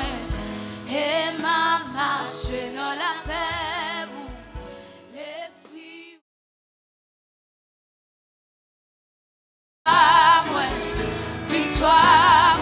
[0.91, 4.09] et ma marche dans la paix.
[5.15, 6.23] L'esprit où
[11.49, 12.56] victoire.